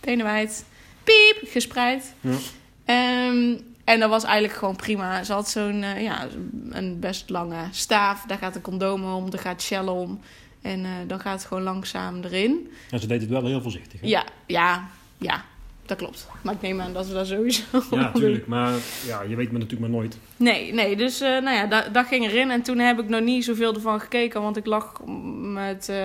benen 0.00 0.24
wijd, 0.24 0.64
piep, 1.04 1.38
gespreid. 1.42 2.14
Ja. 2.20 3.28
Um, 3.28 3.60
en 3.84 4.00
dat 4.00 4.10
was 4.10 4.24
eigenlijk 4.24 4.54
gewoon 4.54 4.76
prima. 4.76 5.24
Ze 5.24 5.32
had 5.32 5.50
zo'n 5.50 5.82
uh, 5.82 6.02
ja, 6.02 6.26
een 6.70 7.00
best 7.00 7.30
lange 7.30 7.68
staaf. 7.70 8.24
Daar 8.26 8.38
gaat 8.38 8.54
de 8.54 8.60
condoom 8.60 9.04
om, 9.04 9.30
daar 9.30 9.40
gaat 9.40 9.62
shell 9.62 9.86
om. 9.86 10.20
En 10.62 10.80
uh, 10.80 10.90
dan 11.06 11.20
gaat 11.20 11.38
het 11.38 11.48
gewoon 11.48 11.62
langzaam 11.62 12.22
erin. 12.22 12.72
En 12.90 13.00
ze 13.00 13.06
deed 13.06 13.20
het 13.20 13.30
wel 13.30 13.46
heel 13.46 13.62
voorzichtig. 13.62 14.00
Hè? 14.00 14.06
Ja, 14.06 14.24
ja, 14.46 14.88
ja 15.18 15.44
dat 15.86 15.96
klopt. 15.98 16.26
Maar 16.42 16.54
ik 16.54 16.60
neem 16.60 16.80
aan 16.80 16.92
dat 16.92 17.06
we 17.06 17.14
dat 17.14 17.26
sowieso 17.26 17.62
Ja, 17.90 17.96
natuurlijk. 18.00 18.46
Maar 18.46 18.72
ja, 19.06 19.22
je 19.22 19.36
weet 19.36 19.52
me 19.52 19.58
natuurlijk 19.58 19.90
maar 19.90 20.00
nooit. 20.00 20.18
Nee, 20.36 20.72
nee. 20.72 20.96
Dus 20.96 21.22
uh, 21.22 21.28
nou 21.28 21.56
ja, 21.56 21.66
dat, 21.66 21.94
dat 21.94 22.06
ging 22.06 22.24
erin. 22.24 22.50
En 22.50 22.62
toen 22.62 22.78
heb 22.78 22.98
ik 22.98 23.08
nog 23.08 23.20
niet 23.20 23.44
zoveel 23.44 23.74
ervan 23.74 24.00
gekeken. 24.00 24.42
Want 24.42 24.56
ik 24.56 24.66
lag 24.66 25.00
met, 25.36 25.88
uh, 25.90 25.96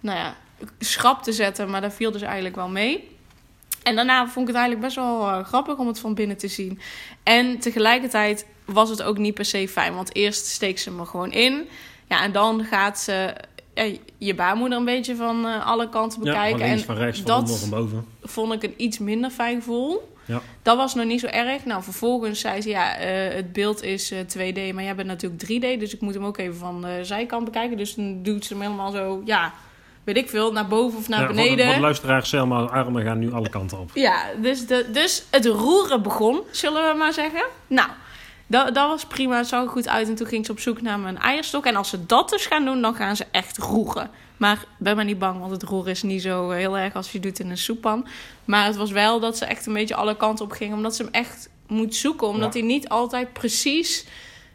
nou 0.00 0.18
ja, 0.18 0.36
schrap 0.78 1.22
te 1.22 1.32
zetten. 1.32 1.70
Maar 1.70 1.80
dat 1.80 1.94
viel 1.94 2.10
dus 2.10 2.22
eigenlijk 2.22 2.56
wel 2.56 2.68
mee. 2.68 3.08
En 3.82 3.96
daarna 3.96 4.28
vond 4.28 4.48
ik 4.48 4.54
het 4.54 4.62
eigenlijk 4.62 4.80
best 4.80 4.96
wel 4.96 5.28
uh, 5.28 5.44
grappig 5.44 5.76
om 5.76 5.86
het 5.86 5.98
van 5.98 6.14
binnen 6.14 6.36
te 6.36 6.48
zien. 6.48 6.80
En 7.22 7.58
tegelijkertijd 7.58 8.46
was 8.64 8.90
het 8.90 9.02
ook 9.02 9.18
niet 9.18 9.34
per 9.34 9.44
se 9.44 9.68
fijn. 9.68 9.94
Want 9.94 10.14
eerst 10.14 10.46
steekt 10.46 10.80
ze 10.80 10.90
me 10.90 11.04
gewoon 11.04 11.32
in. 11.32 11.68
Ja, 12.08 12.22
en 12.22 12.32
dan 12.32 12.64
gaat 12.64 12.98
ze 12.98 13.34
je 14.18 14.34
baarmoeder 14.34 14.78
een 14.78 14.84
beetje 14.84 15.16
van 15.16 15.46
uh, 15.46 15.66
alle 15.66 15.88
kanten 15.88 16.20
bekijken. 16.20 16.66
Ja, 16.66 16.72
en 16.72 16.78
van 16.78 16.96
rechts, 16.96 17.20
van 17.20 17.26
dat 17.26 17.58
van 17.58 17.70
boven. 17.70 18.06
vond 18.22 18.52
ik 18.52 18.62
een 18.62 18.74
iets 18.76 18.98
minder 18.98 19.30
fijn 19.30 19.56
gevoel. 19.56 20.14
Ja. 20.24 20.40
Dat 20.62 20.76
was 20.76 20.94
nog 20.94 21.04
niet 21.04 21.20
zo 21.20 21.26
erg. 21.26 21.64
Nou, 21.64 21.82
vervolgens 21.82 22.40
zei 22.40 22.60
ze, 22.60 22.68
ja, 22.68 23.00
uh, 23.00 23.34
het 23.34 23.52
beeld 23.52 23.82
is 23.82 24.12
uh, 24.12 24.18
2D, 24.18 24.74
maar 24.74 24.84
jij 24.84 24.94
bent 24.94 25.08
natuurlijk 25.08 25.42
3D. 25.42 25.80
Dus 25.80 25.94
ik 25.94 26.00
moet 26.00 26.14
hem 26.14 26.24
ook 26.24 26.38
even 26.38 26.56
van 26.56 26.82
de 26.82 26.98
zijkant 27.02 27.44
bekijken. 27.44 27.76
Dus 27.76 27.94
dan 27.94 28.22
doet 28.22 28.44
ze 28.44 28.52
hem 28.52 28.62
helemaal 28.62 28.90
zo, 28.90 29.22
ja, 29.24 29.52
weet 30.04 30.16
ik 30.16 30.28
veel, 30.28 30.52
naar 30.52 30.66
boven 30.66 30.98
of 30.98 31.08
naar 31.08 31.20
ja, 31.20 31.26
beneden. 31.26 31.64
Wat, 31.64 31.74
wat 31.74 31.82
luisteraars, 31.82 32.28
Selma, 32.28 32.62
armen 32.62 33.02
gaan 33.02 33.18
nu 33.18 33.32
alle 33.32 33.48
kanten 33.48 33.78
op. 33.78 33.90
Ja, 33.94 34.22
dus, 34.42 34.66
de, 34.66 34.86
dus 34.92 35.24
het 35.30 35.46
roeren 35.46 36.02
begon, 36.02 36.40
zullen 36.50 36.92
we 36.92 36.98
maar 36.98 37.12
zeggen. 37.12 37.44
Nou, 37.66 37.88
dat, 38.46 38.74
dat 38.74 38.88
was 38.88 39.04
prima, 39.04 39.36
het 39.36 39.46
zag 39.46 39.62
er 39.62 39.68
goed 39.68 39.88
uit. 39.88 40.08
En 40.08 40.14
toen 40.14 40.26
ging 40.26 40.46
ze 40.46 40.52
op 40.52 40.60
zoek 40.60 40.82
naar 40.82 40.98
mijn 40.98 41.18
eierstok. 41.18 41.66
En 41.66 41.76
als 41.76 41.88
ze 41.88 42.06
dat 42.06 42.28
dus 42.28 42.46
gaan 42.46 42.64
doen, 42.64 42.82
dan 42.82 42.94
gaan 42.94 43.16
ze 43.16 43.24
echt 43.30 43.58
roeren. 43.58 44.10
Maar 44.36 44.64
ben 44.78 44.96
maar 44.96 45.04
niet 45.04 45.18
bang, 45.18 45.40
want 45.40 45.50
het 45.50 45.62
roeren 45.62 45.90
is 45.90 46.02
niet 46.02 46.22
zo 46.22 46.50
heel 46.50 46.78
erg 46.78 46.94
als 46.94 47.12
je 47.12 47.20
doet 47.20 47.38
in 47.38 47.50
een 47.50 47.58
soeppan. 47.58 48.06
Maar 48.44 48.66
het 48.66 48.76
was 48.76 48.90
wel 48.90 49.20
dat 49.20 49.36
ze 49.36 49.44
echt 49.44 49.66
een 49.66 49.72
beetje 49.72 49.94
alle 49.94 50.16
kanten 50.16 50.44
op 50.44 50.50
ging. 50.50 50.74
Omdat 50.74 50.96
ze 50.96 51.02
hem 51.02 51.12
echt 51.12 51.48
moet 51.66 51.94
zoeken. 51.94 52.26
Omdat 52.26 52.52
hij 52.54 52.62
niet 52.62 52.88
altijd 52.88 53.32
precies 53.32 54.06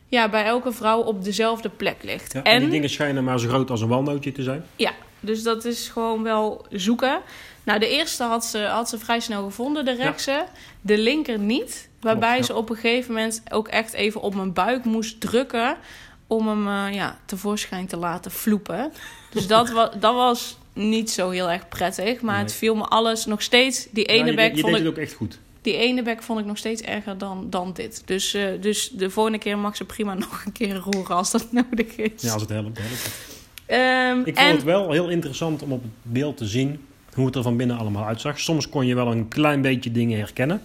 ja, 0.07 0.29
bij 0.29 0.45
elke 0.45 0.71
vrouw 0.71 1.01
op 1.01 1.23
dezelfde 1.23 1.69
plek 1.69 2.03
ligt. 2.03 2.33
Ja, 2.33 2.43
en, 2.43 2.51
en 2.51 2.59
die 2.59 2.69
dingen 2.69 2.89
schijnen 2.89 3.23
maar 3.23 3.39
zo 3.39 3.47
groot 3.47 3.69
als 3.69 3.81
een 3.81 3.87
walnootje 3.87 4.31
te 4.31 4.43
zijn. 4.43 4.65
Ja, 4.75 4.91
dus 5.19 5.43
dat 5.43 5.65
is 5.65 5.89
gewoon 5.89 6.23
wel 6.23 6.65
zoeken. 6.69 7.21
Nou, 7.63 7.79
de 7.79 7.89
eerste 7.89 8.23
had 8.23 8.45
ze, 8.45 8.59
had 8.59 8.89
ze 8.89 8.99
vrij 8.99 9.19
snel 9.19 9.43
gevonden, 9.43 9.85
de 9.85 9.95
rechtse. 9.95 10.31
Ja. 10.31 10.47
De 10.81 10.97
linker 10.97 11.39
niet. 11.39 11.89
Waarbij 11.99 12.33
Klopt, 12.33 12.45
ze 12.45 12.55
op 12.55 12.69
een 12.69 12.75
gegeven 12.75 13.13
moment 13.13 13.41
ook 13.51 13.67
echt 13.67 13.93
even 13.93 14.21
op 14.21 14.35
mijn 14.35 14.53
buik 14.53 14.85
moest 14.85 15.19
drukken. 15.19 15.77
Om 16.27 16.47
hem 16.47 16.67
uh, 16.67 16.93
ja, 16.93 17.17
tevoorschijn 17.25 17.87
te 17.87 17.97
laten 17.97 18.31
vloepen. 18.31 18.91
Dus 19.31 19.47
dat, 19.47 19.69
was, 19.69 19.89
dat 19.99 20.13
was 20.13 20.57
niet 20.73 21.11
zo 21.11 21.29
heel 21.29 21.49
erg 21.49 21.67
prettig. 21.67 22.21
Maar 22.21 22.35
nee. 22.35 22.43
het 22.43 22.53
viel 22.53 22.75
me 22.75 22.83
alles 22.83 23.25
nog 23.25 23.41
steeds. 23.41 23.87
Die 23.91 24.05
ene 24.05 24.29
ja, 24.29 24.35
bek 24.35 24.55
je, 24.55 24.61
vond 24.61 24.73
deed 24.73 24.81
ik. 24.81 24.87
het 24.87 24.97
ook 24.97 25.03
echt 25.03 25.13
goed. 25.13 25.39
Die 25.61 25.75
ene 25.77 26.03
bek 26.03 26.23
vond 26.23 26.39
ik 26.39 26.45
nog 26.45 26.57
steeds 26.57 26.81
erger 26.81 27.17
dan, 27.17 27.49
dan 27.49 27.73
dit. 27.73 28.01
Dus, 28.05 28.35
uh, 28.35 28.47
dus 28.61 28.89
de 28.89 29.09
volgende 29.09 29.37
keer 29.37 29.57
mag 29.57 29.75
ze 29.75 29.85
prima 29.85 30.13
nog 30.27 30.43
een 30.45 30.51
keer 30.51 30.75
roeren 30.75 31.15
als 31.15 31.31
dat 31.31 31.51
nodig 31.51 31.95
is. 31.95 32.21
Ja, 32.21 32.33
als 32.33 32.41
het 32.41 32.51
helpt. 32.51 32.79
helpt. 32.81 33.09
Um, 33.67 34.19
ik 34.19 34.35
vond 34.35 34.47
en... 34.47 34.55
het 34.55 34.63
wel 34.63 34.91
heel 34.91 35.09
interessant 35.09 35.61
om 35.61 35.71
op 35.71 35.81
het 35.83 35.91
beeld 36.01 36.37
te 36.37 36.45
zien 36.45 36.79
hoe 37.13 37.25
het 37.25 37.35
er 37.35 37.43
van 37.43 37.57
binnen 37.57 37.77
allemaal 37.77 38.05
uitzag. 38.05 38.39
Soms 38.39 38.69
kon 38.69 38.85
je 38.85 38.95
wel 38.95 39.11
een 39.11 39.27
klein 39.27 39.61
beetje 39.61 39.91
dingen 39.91 40.17
herkennen. 40.17 40.61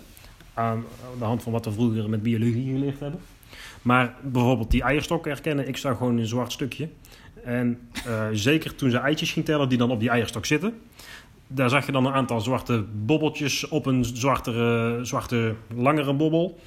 Aan 0.54 0.84
de 1.18 1.24
hand 1.24 1.42
van 1.42 1.52
wat 1.52 1.64
we 1.64 1.72
vroeger 1.72 2.10
met 2.10 2.22
biologie 2.22 2.72
geleerd 2.72 3.00
hebben. 3.00 3.20
Maar 3.82 4.14
bijvoorbeeld 4.22 4.70
die 4.70 4.82
eierstok 4.82 5.24
herkennen, 5.24 5.68
ik 5.68 5.76
zag 5.76 5.96
gewoon 5.96 6.18
een 6.18 6.26
zwart 6.26 6.52
stukje. 6.52 6.88
En 7.44 7.78
uh, 8.06 8.26
zeker 8.32 8.74
toen 8.74 8.90
ze 8.90 8.98
eitjes 8.98 9.32
ging 9.32 9.44
tellen 9.44 9.68
die 9.68 9.78
dan 9.78 9.90
op 9.90 10.00
die 10.00 10.08
eierstok 10.08 10.46
zitten. 10.46 10.74
Daar 11.46 11.70
zag 11.70 11.86
je 11.86 11.92
dan 11.92 12.06
een 12.06 12.12
aantal 12.12 12.40
zwarte 12.40 12.84
bobbeltjes 12.92 13.68
op 13.68 13.86
een 13.86 14.04
zwarte, 14.04 14.98
zwarte 15.02 15.54
langere 15.74 16.14
bobbel. 16.14 16.58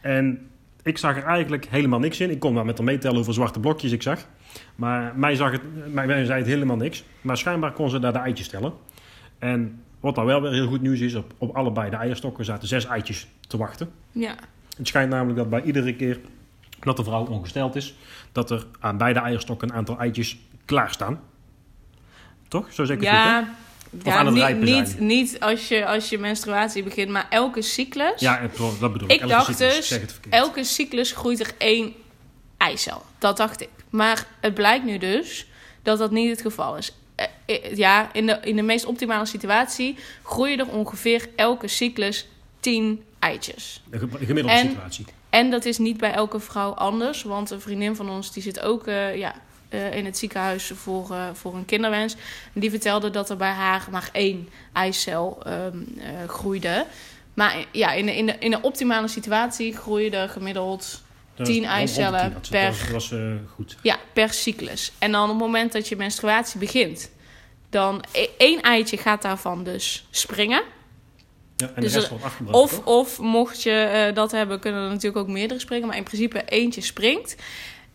En 0.00 0.48
ik 0.82 0.98
zag 0.98 1.16
er 1.16 1.24
eigenlijk 1.24 1.66
helemaal 1.66 1.98
niks 1.98 2.20
in. 2.20 2.30
Ik 2.30 2.40
kon 2.40 2.52
maar 2.52 2.64
met 2.64 2.76
haar 2.76 2.86
meetellen 2.86 3.16
hoeveel 3.16 3.34
zwarte 3.34 3.60
blokjes 3.60 3.92
ik 3.92 4.02
zag. 4.02 4.26
Maar 4.74 5.12
mij, 5.16 5.34
zag 5.34 5.52
het, 5.52 5.62
mij, 5.92 6.06
mij 6.06 6.24
zei 6.24 6.38
het 6.38 6.48
helemaal 6.48 6.76
niks. 6.76 7.04
Maar 7.20 7.36
schijnbaar 7.36 7.72
kon 7.72 7.90
ze 7.90 7.98
daar 7.98 8.12
de 8.12 8.18
eitjes 8.18 8.48
tellen. 8.48 8.72
En 9.40 9.82
wat 10.00 10.14
dan 10.14 10.24
wel 10.24 10.42
weer 10.42 10.52
heel 10.52 10.66
goed 10.66 10.82
nieuws 10.82 11.00
is, 11.00 11.14
op, 11.14 11.34
op 11.38 11.56
allebei 11.56 11.90
de 11.90 11.96
eierstokken 11.96 12.44
zaten 12.44 12.68
zes 12.68 12.84
eitjes 12.84 13.26
te 13.48 13.56
wachten. 13.56 13.90
Ja. 14.12 14.34
Het 14.76 14.88
schijnt 14.88 15.10
namelijk 15.10 15.38
dat 15.38 15.50
bij 15.50 15.62
iedere 15.62 15.96
keer 15.96 16.20
dat 16.80 16.96
de 16.96 17.04
vrouw 17.04 17.26
ongesteld 17.26 17.76
is, 17.76 17.94
dat 18.32 18.50
er 18.50 18.66
aan 18.80 18.96
beide 18.96 19.20
eierstokken 19.20 19.68
een 19.68 19.74
aantal 19.74 19.98
eitjes 19.98 20.38
klaarstaan. 20.64 21.20
Toch? 22.48 22.72
Zo 22.72 22.84
zeg 22.84 22.96
ik 22.96 23.02
ja. 23.02 23.38
goed, 23.38 23.46
hè? 23.46 24.10
Ja, 24.10 24.16
aan 24.18 24.26
het 24.26 24.60
niet, 24.60 24.74
niet, 24.74 25.00
niet 25.00 25.40
als, 25.40 25.68
je, 25.68 25.86
als 25.86 26.08
je 26.08 26.18
menstruatie 26.18 26.82
begint, 26.82 27.10
maar 27.10 27.26
elke 27.30 27.62
cyclus. 27.62 28.20
Ja, 28.20 28.48
dat 28.80 28.92
bedoel 28.92 29.08
ik. 29.08 29.14
ik 29.14 29.20
Elke 29.20 29.32
dacht 29.32 29.46
cyclus, 29.46 29.88
dus, 29.88 29.88
verkeerd. 29.88 30.34
elke 30.34 30.64
cyclus 30.64 31.12
groeit 31.12 31.40
er 31.40 31.52
één 31.58 31.92
eicel. 32.56 33.02
Dat 33.18 33.36
dacht 33.36 33.60
ik. 33.60 33.68
Maar 33.90 34.26
het 34.40 34.54
blijkt 34.54 34.84
nu 34.84 34.98
dus 34.98 35.46
dat 35.82 35.98
dat 35.98 36.10
niet 36.10 36.30
het 36.30 36.40
geval 36.40 36.76
is. 36.76 36.96
Eh, 37.50 37.76
Ja, 37.76 38.12
in 38.12 38.26
de, 38.26 38.38
in 38.42 38.56
de 38.56 38.62
meest 38.62 38.84
optimale 38.84 39.26
situatie 39.26 39.96
groeien 40.22 40.58
er 40.58 40.68
ongeveer 40.68 41.28
elke 41.36 41.68
cyclus 41.68 42.26
10 42.60 43.02
eitjes. 43.18 43.82
De 43.90 43.98
ge- 43.98 44.08
gemiddelde 44.10 44.58
En- 44.58 44.68
situatie. 44.68 45.04
En 45.30 45.50
dat 45.50 45.64
is 45.64 45.78
niet 45.78 45.96
bij 45.96 46.12
elke 46.12 46.40
vrouw 46.40 46.70
anders. 46.70 47.22
Want 47.22 47.50
een 47.50 47.60
vriendin 47.60 47.96
van 47.96 48.10
ons 48.10 48.32
die 48.32 48.42
zit 48.42 48.60
ook 48.60 48.86
uh, 48.86 49.16
ja, 49.16 49.34
uh, 49.70 49.94
in 49.96 50.04
het 50.04 50.18
ziekenhuis 50.18 50.72
voor, 50.74 51.08
uh, 51.10 51.24
voor 51.32 51.54
een 51.54 51.64
kinderwens. 51.64 52.14
En 52.54 52.60
die 52.60 52.70
vertelde 52.70 53.10
dat 53.10 53.30
er 53.30 53.36
bij 53.36 53.50
haar 53.50 53.86
maar 53.90 54.08
één 54.12 54.48
eicel 54.72 55.42
um, 55.46 55.98
groeide. 56.26 56.86
Maar 57.34 57.66
ja, 57.72 57.92
in 57.92 58.06
de, 58.06 58.16
in, 58.16 58.26
de, 58.26 58.36
in 58.38 58.50
de 58.50 58.60
optimale 58.62 59.08
situatie 59.08 59.76
groeien 59.76 60.12
er 60.12 60.28
gemiddeld 60.28 61.02
Dat 61.34 61.46
10 61.46 61.62
was 61.62 61.70
rond- 61.72 61.78
rond 61.78 61.94
de 61.94 62.06
eicellen 62.06 62.32
per, 62.50 62.60
Dat 62.70 62.78
was, 62.78 62.90
was 62.90 63.12
eh, 63.12 63.32
goed. 63.54 63.76
ja, 63.82 63.96
per 64.12 64.32
cyclus. 64.32 64.92
En 64.98 65.12
dan 65.12 65.22
op 65.22 65.28
het 65.28 65.38
moment 65.38 65.72
dat 65.72 65.88
je 65.88 65.96
menstruatie 65.96 66.58
begint, 66.60 67.10
dan 67.70 68.04
e- 68.12 68.26
één 68.38 68.60
eitje 68.62 68.96
gaat 68.96 69.22
daarvan 69.22 69.64
dus 69.64 70.06
springen. 70.10 70.62
Ja, 71.56 71.70
en 71.74 71.82
Dus 71.82 71.92
de 71.92 71.98
rest 71.98 72.04
er- 72.04 72.10
wordt 72.10 72.24
afgebroken. 72.24 72.60
Of, 72.62 72.70
toch? 72.74 72.84
of 72.84 73.18
mocht 73.18 73.62
je 73.62 73.70
eh, 73.72 74.14
dat 74.14 74.30
hebben, 74.30 74.60
kunnen 74.60 74.82
er 74.82 74.88
natuurlijk 74.88 75.16
ook 75.16 75.28
meerdere 75.28 75.60
springen. 75.60 75.86
Maar 75.88 75.96
in 75.96 76.02
principe 76.02 76.44
eentje 76.44 76.80
springt. 76.80 77.36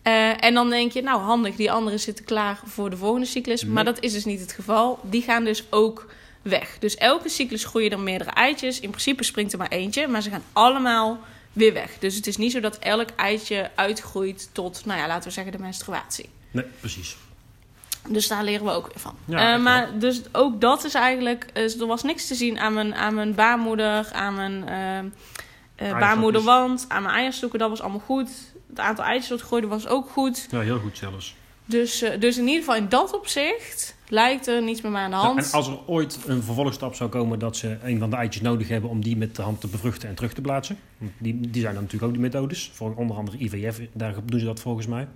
Eh, 0.02 0.44
en 0.44 0.54
dan 0.54 0.70
denk 0.70 0.92
je, 0.92 1.02
nou 1.02 1.20
handig, 1.20 1.56
die 1.56 1.70
anderen 1.72 2.00
zitten 2.00 2.24
klaar 2.24 2.60
voor 2.64 2.90
de 2.90 2.96
volgende 2.96 3.26
cyclus. 3.26 3.62
Nee. 3.62 3.70
Maar 3.72 3.84
dat 3.84 4.00
is 4.00 4.12
dus 4.12 4.24
niet 4.24 4.40
het 4.40 4.52
geval. 4.52 4.98
Die 5.02 5.22
gaan 5.22 5.44
dus 5.44 5.64
ook 5.70 6.06
weg. 6.42 6.76
Dus 6.78 6.94
elke 6.94 7.28
cyclus 7.28 7.64
groeien 7.64 7.90
er 7.90 7.98
meerdere 8.00 8.30
eitjes. 8.30 8.80
In 8.80 8.90
principe 8.90 9.22
springt 9.24 9.52
er 9.52 9.58
maar 9.58 9.68
eentje, 9.70 10.06
maar 10.08 10.22
ze 10.22 10.30
gaan 10.30 10.44
allemaal 10.52 11.18
weer 11.52 11.72
weg. 11.72 11.90
Dus 11.98 12.14
het 12.14 12.26
is 12.26 12.36
niet 12.36 12.52
zo 12.52 12.60
dat 12.60 12.78
elk 12.78 13.08
eitje 13.16 13.70
uitgroeit 13.74 14.48
tot, 14.52 14.82
nou 14.84 15.00
ja, 15.00 15.06
laten 15.06 15.28
we 15.28 15.34
zeggen 15.34 15.52
de 15.52 15.58
menstruatie. 15.58 16.28
Nee, 16.50 16.64
precies. 16.80 17.16
Dus 18.08 18.28
daar 18.28 18.44
leren 18.44 18.64
we 18.64 18.72
ook 18.72 18.86
weer 18.86 19.00
van. 19.00 19.14
Ja, 19.24 19.54
Eh, 19.54 19.62
maar 19.62 19.98
dus 19.98 20.22
ook 20.32 20.60
dat 20.60 20.84
is 20.84 20.94
eigenlijk... 20.94 21.50
er 21.52 21.86
was 21.86 22.02
niks 22.02 22.26
te 22.26 22.34
zien 22.34 22.58
aan 22.58 22.74
mijn, 22.74 22.94
aan 22.94 23.14
mijn 23.14 23.34
baarmoeder, 23.34 24.12
aan 24.12 24.34
mijn 24.34 24.68
eh, 24.68 24.98
eh, 25.88 25.98
baarmoederwand, 25.98 26.84
aan 26.88 27.02
mijn 27.02 27.14
eierstokken. 27.14 27.58
Dat 27.58 27.68
was 27.68 27.80
allemaal 27.80 28.00
goed. 28.00 28.30
Het 28.68 28.78
aantal 28.80 29.04
eitjes 29.04 29.28
dat 29.28 29.40
groeide 29.40 29.66
was 29.66 29.86
ook 29.86 30.08
goed. 30.10 30.46
Ja, 30.50 30.60
heel 30.60 30.78
goed 30.78 30.98
zelfs. 30.98 31.34
Dus, 31.68 32.02
uh, 32.02 32.10
dus 32.20 32.38
in 32.38 32.46
ieder 32.46 32.58
geval 32.60 32.76
in 32.76 32.88
dat 32.88 33.14
opzicht 33.14 33.96
lijkt 34.08 34.46
er 34.46 34.62
niets 34.62 34.80
meer 34.80 34.96
aan 34.96 35.10
de 35.10 35.16
hand. 35.16 35.44
Ja, 35.44 35.46
en 35.46 35.52
als 35.52 35.68
er 35.68 35.78
ooit 35.86 36.18
een 36.26 36.42
vervolgstap 36.42 36.94
zou 36.94 37.10
komen 37.10 37.38
dat 37.38 37.56
ze 37.56 37.78
een 37.82 37.98
van 37.98 38.10
de 38.10 38.16
eitjes 38.16 38.42
nodig 38.42 38.68
hebben 38.68 38.90
om 38.90 39.02
die 39.02 39.16
met 39.16 39.36
de 39.36 39.42
hand 39.42 39.60
te 39.60 39.66
bevruchten 39.68 40.08
en 40.08 40.14
terug 40.14 40.32
te 40.32 40.40
plaatsen. 40.40 40.78
Die, 41.18 41.40
die 41.40 41.62
zijn 41.62 41.74
dan 41.74 41.82
natuurlijk 41.82 42.12
ook 42.12 42.18
die 42.18 42.28
methodes. 42.30 42.70
Voor 42.74 42.94
onder 42.94 43.16
andere 43.16 43.38
IVF, 43.38 43.80
daar 43.92 44.14
doen 44.24 44.40
ze 44.40 44.46
dat 44.46 44.60
volgens 44.60 44.86
mij. 44.86 45.08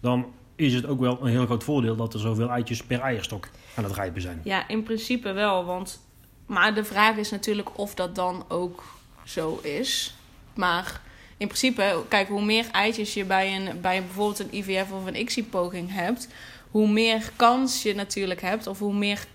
Dan 0.00 0.26
is 0.56 0.74
het 0.74 0.86
ook 0.86 1.00
wel 1.00 1.18
een 1.20 1.30
heel 1.30 1.44
groot 1.44 1.64
voordeel 1.64 1.96
dat 1.96 2.14
er 2.14 2.20
zoveel 2.20 2.48
eitjes 2.48 2.82
per 2.82 3.00
eierstok 3.00 3.48
aan 3.74 3.84
het 3.84 3.94
rijpen 3.94 4.22
zijn. 4.22 4.40
Ja, 4.44 4.68
in 4.68 4.82
principe 4.82 5.32
wel. 5.32 5.64
Want, 5.64 6.00
maar 6.46 6.74
de 6.74 6.84
vraag 6.84 7.16
is 7.16 7.30
natuurlijk 7.30 7.78
of 7.78 7.94
dat 7.94 8.14
dan 8.14 8.44
ook 8.48 8.84
zo 9.24 9.60
is. 9.62 10.14
Maar 10.54 11.00
in 11.36 11.46
principe, 11.46 12.02
kijk, 12.08 12.28
hoe 12.28 12.44
meer 12.44 12.66
eitjes 12.72 13.14
je 13.14 13.24
bij, 13.24 13.56
een, 13.56 13.80
bij 13.80 14.02
bijvoorbeeld 14.02 14.38
een 14.38 14.54
IVF 14.54 14.90
of 14.92 15.06
een 15.06 15.20
ICSI-poging 15.20 15.92
hebt, 15.92 16.28
hoe 16.70 16.88
meer 16.88 17.30
kans 17.36 17.82
je 17.82 17.94
natuurlijk 17.94 18.40
hebt, 18.40 18.66
of 18.66 18.78
hoe 18.78 18.94
meer 18.94 19.26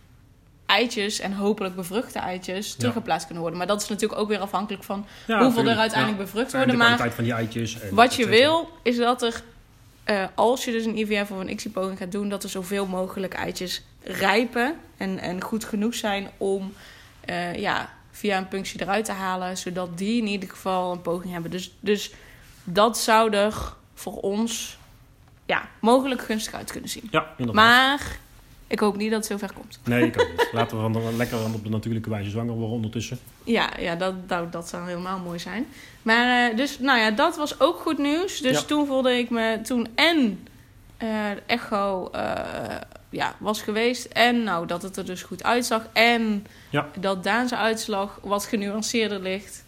eitjes 0.66 1.20
en 1.20 1.34
hopelijk 1.34 1.76
bevruchte 1.76 2.20
eitjes 2.20 2.76
teruggeplaatst 2.76 3.26
kunnen 3.26 3.42
worden. 3.42 3.60
Maar 3.60 3.68
dat 3.68 3.82
is 3.82 3.88
natuurlijk 3.88 4.20
ook 4.22 4.28
weer 4.28 4.40
afhankelijk 4.40 4.84
van 4.84 5.06
hoeveel 5.26 5.68
er 5.68 5.78
uiteindelijk 5.78 6.22
bevrucht 6.22 6.52
worden. 6.52 6.72
de 6.72 6.78
maar 6.78 7.12
van 7.12 7.24
die 7.24 7.34
eitjes. 7.34 7.80
En 7.80 7.96
wat 7.96 8.16
je 8.16 8.28
wil, 8.28 8.70
is 8.84 8.98
dat 8.98 9.22
er, 9.22 9.42
uh, 10.10 10.26
als 10.36 10.65
je 10.65 10.72
dus 10.72 10.86
een 10.86 10.98
IVF 10.98 11.32
of 11.32 11.39
een 11.39 11.50
ICSI-poging 11.50 11.98
gaat 11.98 12.12
doen, 12.12 12.30
dat 12.30 12.43
er 12.43 12.50
zoveel 12.50 12.86
mogelijk 12.86 13.34
eitjes 13.34 13.82
rijpen 14.04 14.76
en, 14.98 15.20
en 15.20 15.41
goed 15.41 15.65
genoeg 15.65 15.96
zijn 15.96 16.30
om 16.38 16.74
uh, 17.30 17.56
ja, 17.56 17.89
via 18.12 18.38
een 18.38 18.48
punctie 18.48 18.82
eruit 18.82 19.06
te 19.06 19.12
halen, 19.12 19.58
zodat 19.58 19.98
die 19.98 20.22
in 20.22 20.28
ieder 20.28 20.50
geval 20.50 20.91
een 20.91 21.02
poging 21.02 21.34
hebben. 21.34 21.52
Dus, 21.52 21.76
dus 21.80 22.12
dat 22.63 22.98
zou 22.98 23.34
er 23.34 23.74
voor 23.93 24.13
ons 24.13 24.78
ja, 25.46 25.70
mogelijk 25.82 26.22
gunstig 26.22 26.54
uit 26.54 26.72
kunnen 26.72 26.89
zien. 26.89 27.08
Ja, 27.12 27.34
inderdaad. 27.38 27.65
Maar 27.65 28.17
ik 28.68 28.80
hoop 28.80 28.98
niet 28.98 29.12
dat 29.12 29.18
het 29.18 29.28
zover 29.28 29.54
komt. 29.54 29.80
Nee, 29.84 30.06
ik 30.06 30.22
ook 30.22 30.30
niet. 30.30 30.50
Laten 30.60 30.92
we 30.92 31.16
lekker 31.16 31.38
op 31.54 31.64
de 31.64 31.70
natuurlijke 31.70 32.10
wijze 32.10 32.30
zwanger 32.30 32.54
worden 32.54 32.76
ondertussen. 32.76 33.20
Ja, 33.44 33.70
ja 33.80 33.96
dat, 33.96 34.30
dat, 34.30 34.52
dat 34.52 34.70
zou 34.70 34.88
helemaal 34.88 35.20
mooi 35.20 35.40
zijn. 35.40 35.66
Maar 36.02 36.52
uh, 36.52 36.58
dus, 36.58 36.80
nou 36.80 37.00
ja, 37.00 37.12
dat 37.12 37.38
was 37.38 37.60
ook 37.60 37.80
goed 37.80 37.98
nieuws. 37.98 38.40
Dus 38.40 38.66
toen 38.66 38.88
voelde 38.88 39.18
ik 39.18 39.30
me 39.30 39.60
toen 39.64 39.88
en 39.96 40.48
uh, 41.04 41.10
echo 41.46 42.10
uh, 42.16 42.32
ja, 43.10 43.36
was 43.40 43.62
geweest. 43.62 44.06
En 44.06 44.44
nou, 44.44 44.68
dat 44.68 44.82
het 44.82 44.98
er 44.98 45.06
dus 45.06 45.24
goed 45.24 45.44
uitzag. 45.44 45.88
En 45.94 46.46
ja. 46.70 46.88
dat 47.00 47.24
Daanse 47.24 47.56
uitslag 47.56 48.20
wat 48.24 48.46
genuanceerder 48.46 49.22
ligt. 49.22 49.66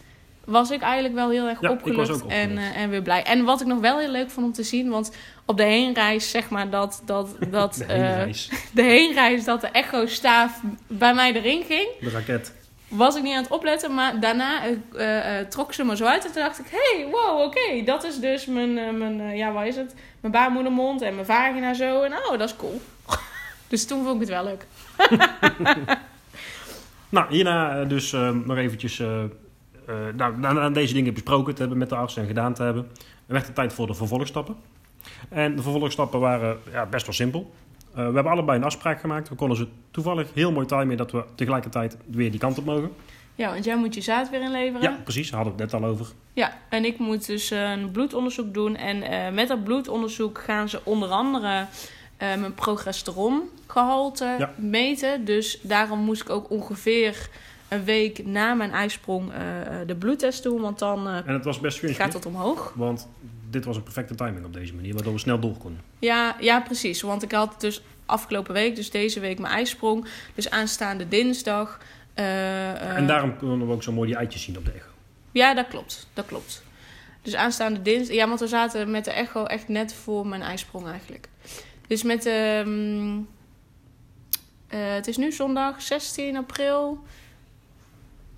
Was 0.49 0.71
ik 0.71 0.81
eigenlijk 0.81 1.15
wel 1.15 1.29
heel 1.29 1.47
erg 1.47 1.61
ja, 1.61 1.69
opgelucht, 1.69 2.25
en, 2.25 2.51
uh, 2.51 2.77
en 2.77 2.89
weer 2.89 3.01
blij. 3.01 3.23
En 3.23 3.43
wat 3.43 3.61
ik 3.61 3.67
nog 3.67 3.79
wel 3.79 3.99
heel 3.99 4.09
leuk 4.09 4.29
vond 4.29 4.45
om 4.45 4.53
te 4.53 4.63
zien, 4.63 4.89
want 4.89 5.11
op 5.45 5.57
de 5.57 5.63
heenreis, 5.63 6.29
zeg 6.29 6.49
maar, 6.49 6.69
dat, 6.69 7.01
dat, 7.05 7.35
dat, 7.51 7.73
de, 7.73 7.93
heenreis. 7.93 8.49
Uh, 8.53 8.59
de 8.73 8.81
heenreis, 8.81 9.43
dat 9.43 9.61
de 9.61 9.67
echo-staaf 9.67 10.61
bij 10.87 11.13
mij 11.13 11.33
erin 11.33 11.63
ging. 11.63 11.87
De 11.99 12.09
raket. 12.09 12.53
Was 12.87 13.15
ik 13.15 13.23
niet 13.23 13.35
aan 13.35 13.43
het 13.43 13.51
opletten, 13.51 13.93
maar 13.93 14.19
daarna 14.19 14.61
uh, 14.67 15.39
trok 15.49 15.73
ze 15.73 15.83
me 15.83 15.95
zo 15.95 16.05
uit. 16.05 16.25
En 16.25 16.31
toen 16.31 16.41
dacht 16.41 16.59
ik, 16.59 16.65
hey, 16.69 17.07
wow, 17.11 17.41
oké, 17.41 17.83
dat 17.85 18.03
is 18.03 18.19
dus 18.19 18.45
mijn, 18.45 18.97
mijn 18.97 19.37
ja, 19.37 19.51
wat 19.51 19.65
is 19.65 19.75
het? 19.75 19.95
Mijn 20.19 20.33
baarmoedermond 20.33 21.01
en 21.01 21.13
mijn 21.13 21.25
vagina 21.25 21.73
zo. 21.73 22.01
En 22.01 22.13
oh, 22.13 22.29
dat 22.29 22.49
is 22.49 22.55
cool. 22.55 22.81
Dus 23.67 23.85
toen 23.85 24.03
vond 24.03 24.21
ik 24.21 24.27
het 24.27 24.29
wel 24.29 24.43
leuk. 24.43 24.65
nou, 27.09 27.33
hierna 27.33 27.83
dus 27.83 28.11
nog 28.45 28.57
eventjes... 28.57 29.01
Uh, 29.89 29.95
nou, 30.15 30.37
na, 30.37 30.69
deze 30.69 30.93
dingen 30.93 31.13
besproken 31.13 31.53
te 31.53 31.59
hebben 31.59 31.77
met 31.77 31.89
de 31.89 31.95
arts 31.95 32.17
en 32.17 32.25
gedaan 32.25 32.53
te 32.53 32.63
hebben... 32.63 32.91
werd 33.25 33.45
het 33.45 33.55
tijd 33.55 33.73
voor 33.73 33.87
de 33.87 33.93
vervolgstappen. 33.93 34.55
En 35.29 35.55
de 35.55 35.61
vervolgstappen 35.61 36.19
waren 36.19 36.57
ja, 36.71 36.85
best 36.85 37.05
wel 37.05 37.15
simpel. 37.15 37.51
we 37.93 38.01
hebben 38.01 38.27
allebei 38.27 38.57
een 38.57 38.63
afspraak 38.63 38.99
gemaakt. 38.99 39.29
We 39.29 39.35
konden 39.35 39.57
ze 39.57 39.67
toevallig 39.91 40.27
heel 40.33 40.51
mooi 40.51 40.65
timen 40.65 40.97
dat 40.97 41.11
we 41.11 41.23
tegelijkertijd 41.35 41.97
weer 42.05 42.31
die 42.31 42.39
kant 42.39 42.57
op 42.57 42.65
mogen. 42.65 42.91
Ja, 43.35 43.51
want 43.51 43.65
jij 43.65 43.77
moet 43.77 43.95
je 43.95 44.01
zaad 44.01 44.29
weer 44.29 44.41
inleveren. 44.41 44.81
Ja, 44.81 44.99
precies. 45.03 45.29
Daar 45.29 45.39
hadden 45.39 45.57
we 45.57 45.63
het 45.63 45.71
net 45.71 45.81
al 45.81 45.89
over. 45.89 46.07
Ja, 46.33 46.57
en 46.69 46.85
ik 46.85 46.99
moet 46.99 47.25
dus 47.25 47.49
een 47.49 47.91
bloedonderzoek 47.91 48.53
doen. 48.53 48.75
En 48.75 49.33
met 49.33 49.47
dat 49.47 49.63
bloedonderzoek 49.63 50.39
gaan 50.39 50.69
ze 50.69 50.81
onder 50.83 51.09
andere 51.09 51.65
mijn 52.17 52.53
progesterongehalte 52.53 54.49
meten. 54.55 55.25
Dus 55.25 55.59
daarom 55.61 55.99
moest 55.99 56.21
ik 56.21 56.29
ook 56.29 56.49
ongeveer 56.49 57.29
een 57.69 57.83
week 57.83 58.25
na 58.25 58.53
mijn 58.53 58.71
ijsprong 58.71 59.31
uh, 59.31 59.37
de 59.85 59.95
bloedtest 59.95 60.43
doen. 60.43 60.61
Want 60.61 60.79
dan 60.79 61.07
uh, 61.07 61.15
en 61.15 61.33
het 61.33 61.43
was 61.43 61.59
best 61.59 61.79
gaat 61.79 62.11
dat 62.11 62.25
omhoog. 62.25 62.73
Want 62.75 63.07
dit 63.49 63.65
was 63.65 63.75
een 63.75 63.83
perfecte 63.83 64.15
timing 64.15 64.45
op 64.45 64.53
deze 64.53 64.73
manier, 64.73 64.93
waardoor 64.93 65.13
we 65.13 65.19
snel 65.19 65.39
door 65.39 65.57
konden. 65.57 65.81
Ja, 65.99 66.35
ja, 66.39 66.61
precies. 66.61 67.01
Want 67.01 67.23
ik 67.23 67.31
had 67.31 67.61
dus 67.61 67.81
afgelopen 68.05 68.53
week, 68.53 68.75
dus 68.75 68.91
deze 68.91 69.19
week 69.19 69.39
mijn 69.39 69.53
ijsprong. 69.53 70.05
Dus 70.35 70.49
aanstaande 70.49 71.07
dinsdag. 71.07 71.79
en 72.13 73.07
daarom 73.07 73.37
konden 73.37 73.67
we 73.67 73.73
ook 73.73 73.83
zo 73.83 73.91
mooi 73.91 74.07
die 74.09 74.17
eitjes 74.17 74.43
zien 74.43 74.57
op 74.57 74.65
de 74.65 74.71
echo. 74.71 74.89
Ja, 75.31 75.53
dat 75.53 75.67
klopt. 75.67 76.07
Dat 76.13 76.25
klopt. 76.25 76.63
Dus 77.21 77.35
aanstaande 77.35 77.81
dinsdag. 77.81 78.15
Ja, 78.15 78.27
want 78.27 78.39
we 78.39 78.47
zaten 78.47 78.91
met 78.91 79.05
de 79.05 79.11
echo 79.11 79.43
echt 79.43 79.67
net 79.67 79.93
voor 79.93 80.27
mijn 80.27 80.41
ijsprong 80.41 80.87
eigenlijk. 80.87 81.27
Dus 81.87 82.03
met 82.03 82.23
de. 82.23 82.63
Um, 82.65 83.27
uh, 84.73 84.79
het 84.93 85.07
is 85.07 85.17
nu 85.17 85.31
zondag 85.31 85.81
16 85.81 86.37
april. 86.37 87.03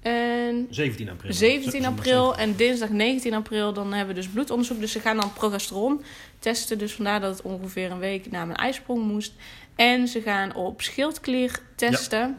En 0.01 0.67
17 0.69 1.09
april. 1.09 1.33
17 1.33 1.85
april 1.85 2.35
en 2.35 2.55
dinsdag 2.55 2.89
19 2.89 3.33
april 3.33 3.73
dan 3.73 3.93
hebben 3.93 4.15
we 4.15 4.21
dus 4.21 4.29
bloedonderzoek. 4.29 4.79
Dus 4.79 4.91
ze 4.91 4.99
gaan 4.99 5.17
dan 5.17 5.33
progesteron 5.33 6.01
testen. 6.39 6.77
Dus 6.77 6.93
vandaar 6.93 7.19
dat 7.19 7.37
het 7.37 7.41
ongeveer 7.41 7.91
een 7.91 7.99
week 7.99 8.31
na 8.31 8.45
mijn 8.45 8.57
ijsprong 8.57 9.03
moest. 9.03 9.33
En 9.75 10.07
ze 10.07 10.21
gaan 10.21 10.55
op 10.55 10.81
schildklier 10.81 11.59
testen. 11.75 12.19
Ja. 12.19 12.37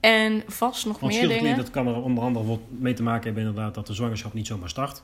En 0.00 0.42
vast 0.46 0.86
nog 0.86 1.00
Want 1.00 1.12
meer 1.12 1.28
dingen. 1.28 1.56
dat 1.56 1.70
kan 1.70 1.86
er 1.86 2.02
onder 2.02 2.24
andere 2.24 2.58
mee 2.68 2.94
te 2.94 3.02
maken 3.02 3.24
hebben 3.24 3.42
inderdaad 3.42 3.74
dat 3.74 3.86
de 3.86 3.94
zwangerschap 3.94 4.34
niet 4.34 4.46
zomaar 4.46 4.68
start. 4.68 5.02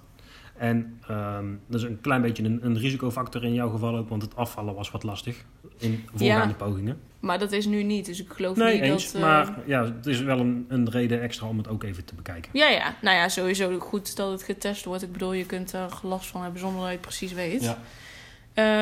En 0.60 1.00
um, 1.10 1.60
dat 1.66 1.80
is 1.80 1.86
een 1.86 2.00
klein 2.00 2.22
beetje 2.22 2.44
een, 2.44 2.58
een, 2.62 2.78
risicofactor 2.78 3.44
in 3.44 3.54
jouw 3.54 3.70
geval 3.70 3.96
ook, 3.96 4.08
want 4.08 4.22
het 4.22 4.36
afvallen 4.36 4.74
was 4.74 4.90
wat 4.90 5.02
lastig 5.02 5.44
in 5.78 6.04
voorgaande 6.14 6.54
ja, 6.58 6.64
pogingen. 6.64 7.00
Maar 7.20 7.38
dat 7.38 7.52
is 7.52 7.66
nu 7.66 7.82
niet, 7.82 8.06
dus 8.06 8.20
ik 8.20 8.32
geloof 8.32 8.56
nee, 8.56 8.74
niet 8.74 8.82
eens, 8.82 9.12
dat... 9.12 9.22
Uh... 9.22 9.28
Maar 9.28 9.58
ja, 9.66 9.84
het 9.84 10.06
is 10.06 10.20
wel 10.20 10.38
een, 10.38 10.66
een 10.68 10.90
reden 10.90 11.22
extra 11.22 11.46
om 11.46 11.58
het 11.58 11.68
ook 11.68 11.82
even 11.82 12.04
te 12.04 12.14
bekijken. 12.14 12.50
Ja, 12.52 12.68
ja. 12.68 12.94
Nou 13.02 13.16
ja, 13.16 13.28
sowieso 13.28 13.78
goed 13.78 14.16
dat 14.16 14.30
het 14.30 14.42
getest 14.42 14.84
wordt. 14.84 15.02
Ik 15.02 15.12
bedoel, 15.12 15.32
je 15.32 15.46
kunt 15.46 15.72
er 15.72 16.00
last 16.02 16.26
van 16.26 16.42
hebben 16.42 16.60
zonder 16.60 16.80
dat 16.80 16.88
je 16.88 16.96
het 16.96 17.06
precies 17.06 17.32
weet. 17.32 17.62
Ja. 17.62 17.78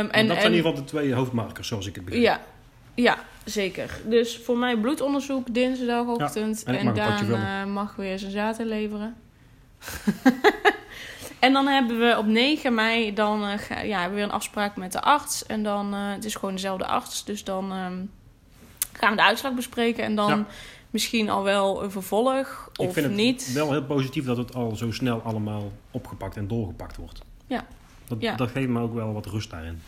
Um, 0.01 0.11
en, 0.11 0.27
dat 0.27 0.37
zijn 0.37 0.53
in 0.53 0.57
ieder 0.57 0.71
geval 0.71 0.75
de 0.75 0.91
twee 0.91 1.15
hoofdmarkers, 1.15 1.69
zoals 1.69 1.87
ik 1.87 1.95
het 1.95 2.05
begrijp. 2.05 2.25
Ja, 2.25 2.41
ja, 2.95 3.19
zeker. 3.45 4.01
Dus 4.09 4.39
voor 4.39 4.59
mij 4.59 4.77
bloedonderzoek 4.77 5.55
dinsdagochtend. 5.55 6.63
Ja, 6.67 6.73
en, 6.73 6.87
en 6.87 6.95
Daan 6.95 7.31
uh, 7.31 7.65
mag 7.75 7.97
weer 7.97 8.19
zijn 8.19 8.33
zaad 8.33 8.59
inleveren. 8.59 9.17
En 11.39 11.53
dan 11.53 11.67
hebben 11.67 11.99
we 11.99 12.19
op 12.19 12.27
9 12.27 12.75
mei 12.75 13.15
dan, 13.15 13.45
uh, 13.45 13.59
ja, 13.69 14.01
hebben 14.01 14.09
we 14.09 14.15
weer 14.15 14.25
een 14.25 14.31
afspraak 14.31 14.77
met 14.77 14.93
de 14.93 15.01
arts. 15.01 15.47
En 15.47 15.63
dan, 15.63 15.95
uh, 15.95 16.13
het 16.13 16.25
is 16.25 16.35
gewoon 16.35 16.55
dezelfde 16.55 16.87
arts. 16.87 17.25
Dus 17.25 17.45
dan 17.45 17.73
um, 17.73 18.11
gaan 18.93 19.11
we 19.11 19.17
de 19.17 19.23
uitslag 19.23 19.55
bespreken. 19.55 20.05
En 20.05 20.15
dan 20.15 20.29
ja. 20.29 20.47
misschien 20.91 21.31
al 21.31 21.43
wel 21.43 21.83
een 21.83 21.91
vervolg 21.91 22.71
of 22.77 22.87
Ik 22.87 22.93
vind 22.93 23.15
niet. 23.15 23.47
het 23.47 23.55
wel 23.55 23.71
heel 23.71 23.85
positief 23.85 24.25
dat 24.25 24.37
het 24.37 24.55
al 24.55 24.77
zo 24.77 24.93
snel 24.93 25.21
allemaal 25.21 25.73
opgepakt 25.91 26.37
en 26.37 26.49
doorgepakt 26.49 26.97
wordt. 26.97 27.21
Ja. 27.47 27.67
Dat, 28.07 28.21
ja. 28.21 28.37
dat 28.37 28.51
geeft 28.51 28.69
me 28.69 28.81
ook 28.81 28.95
wel 28.95 29.13
wat 29.13 29.27
rust 29.27 29.51
daarin. 29.51 29.81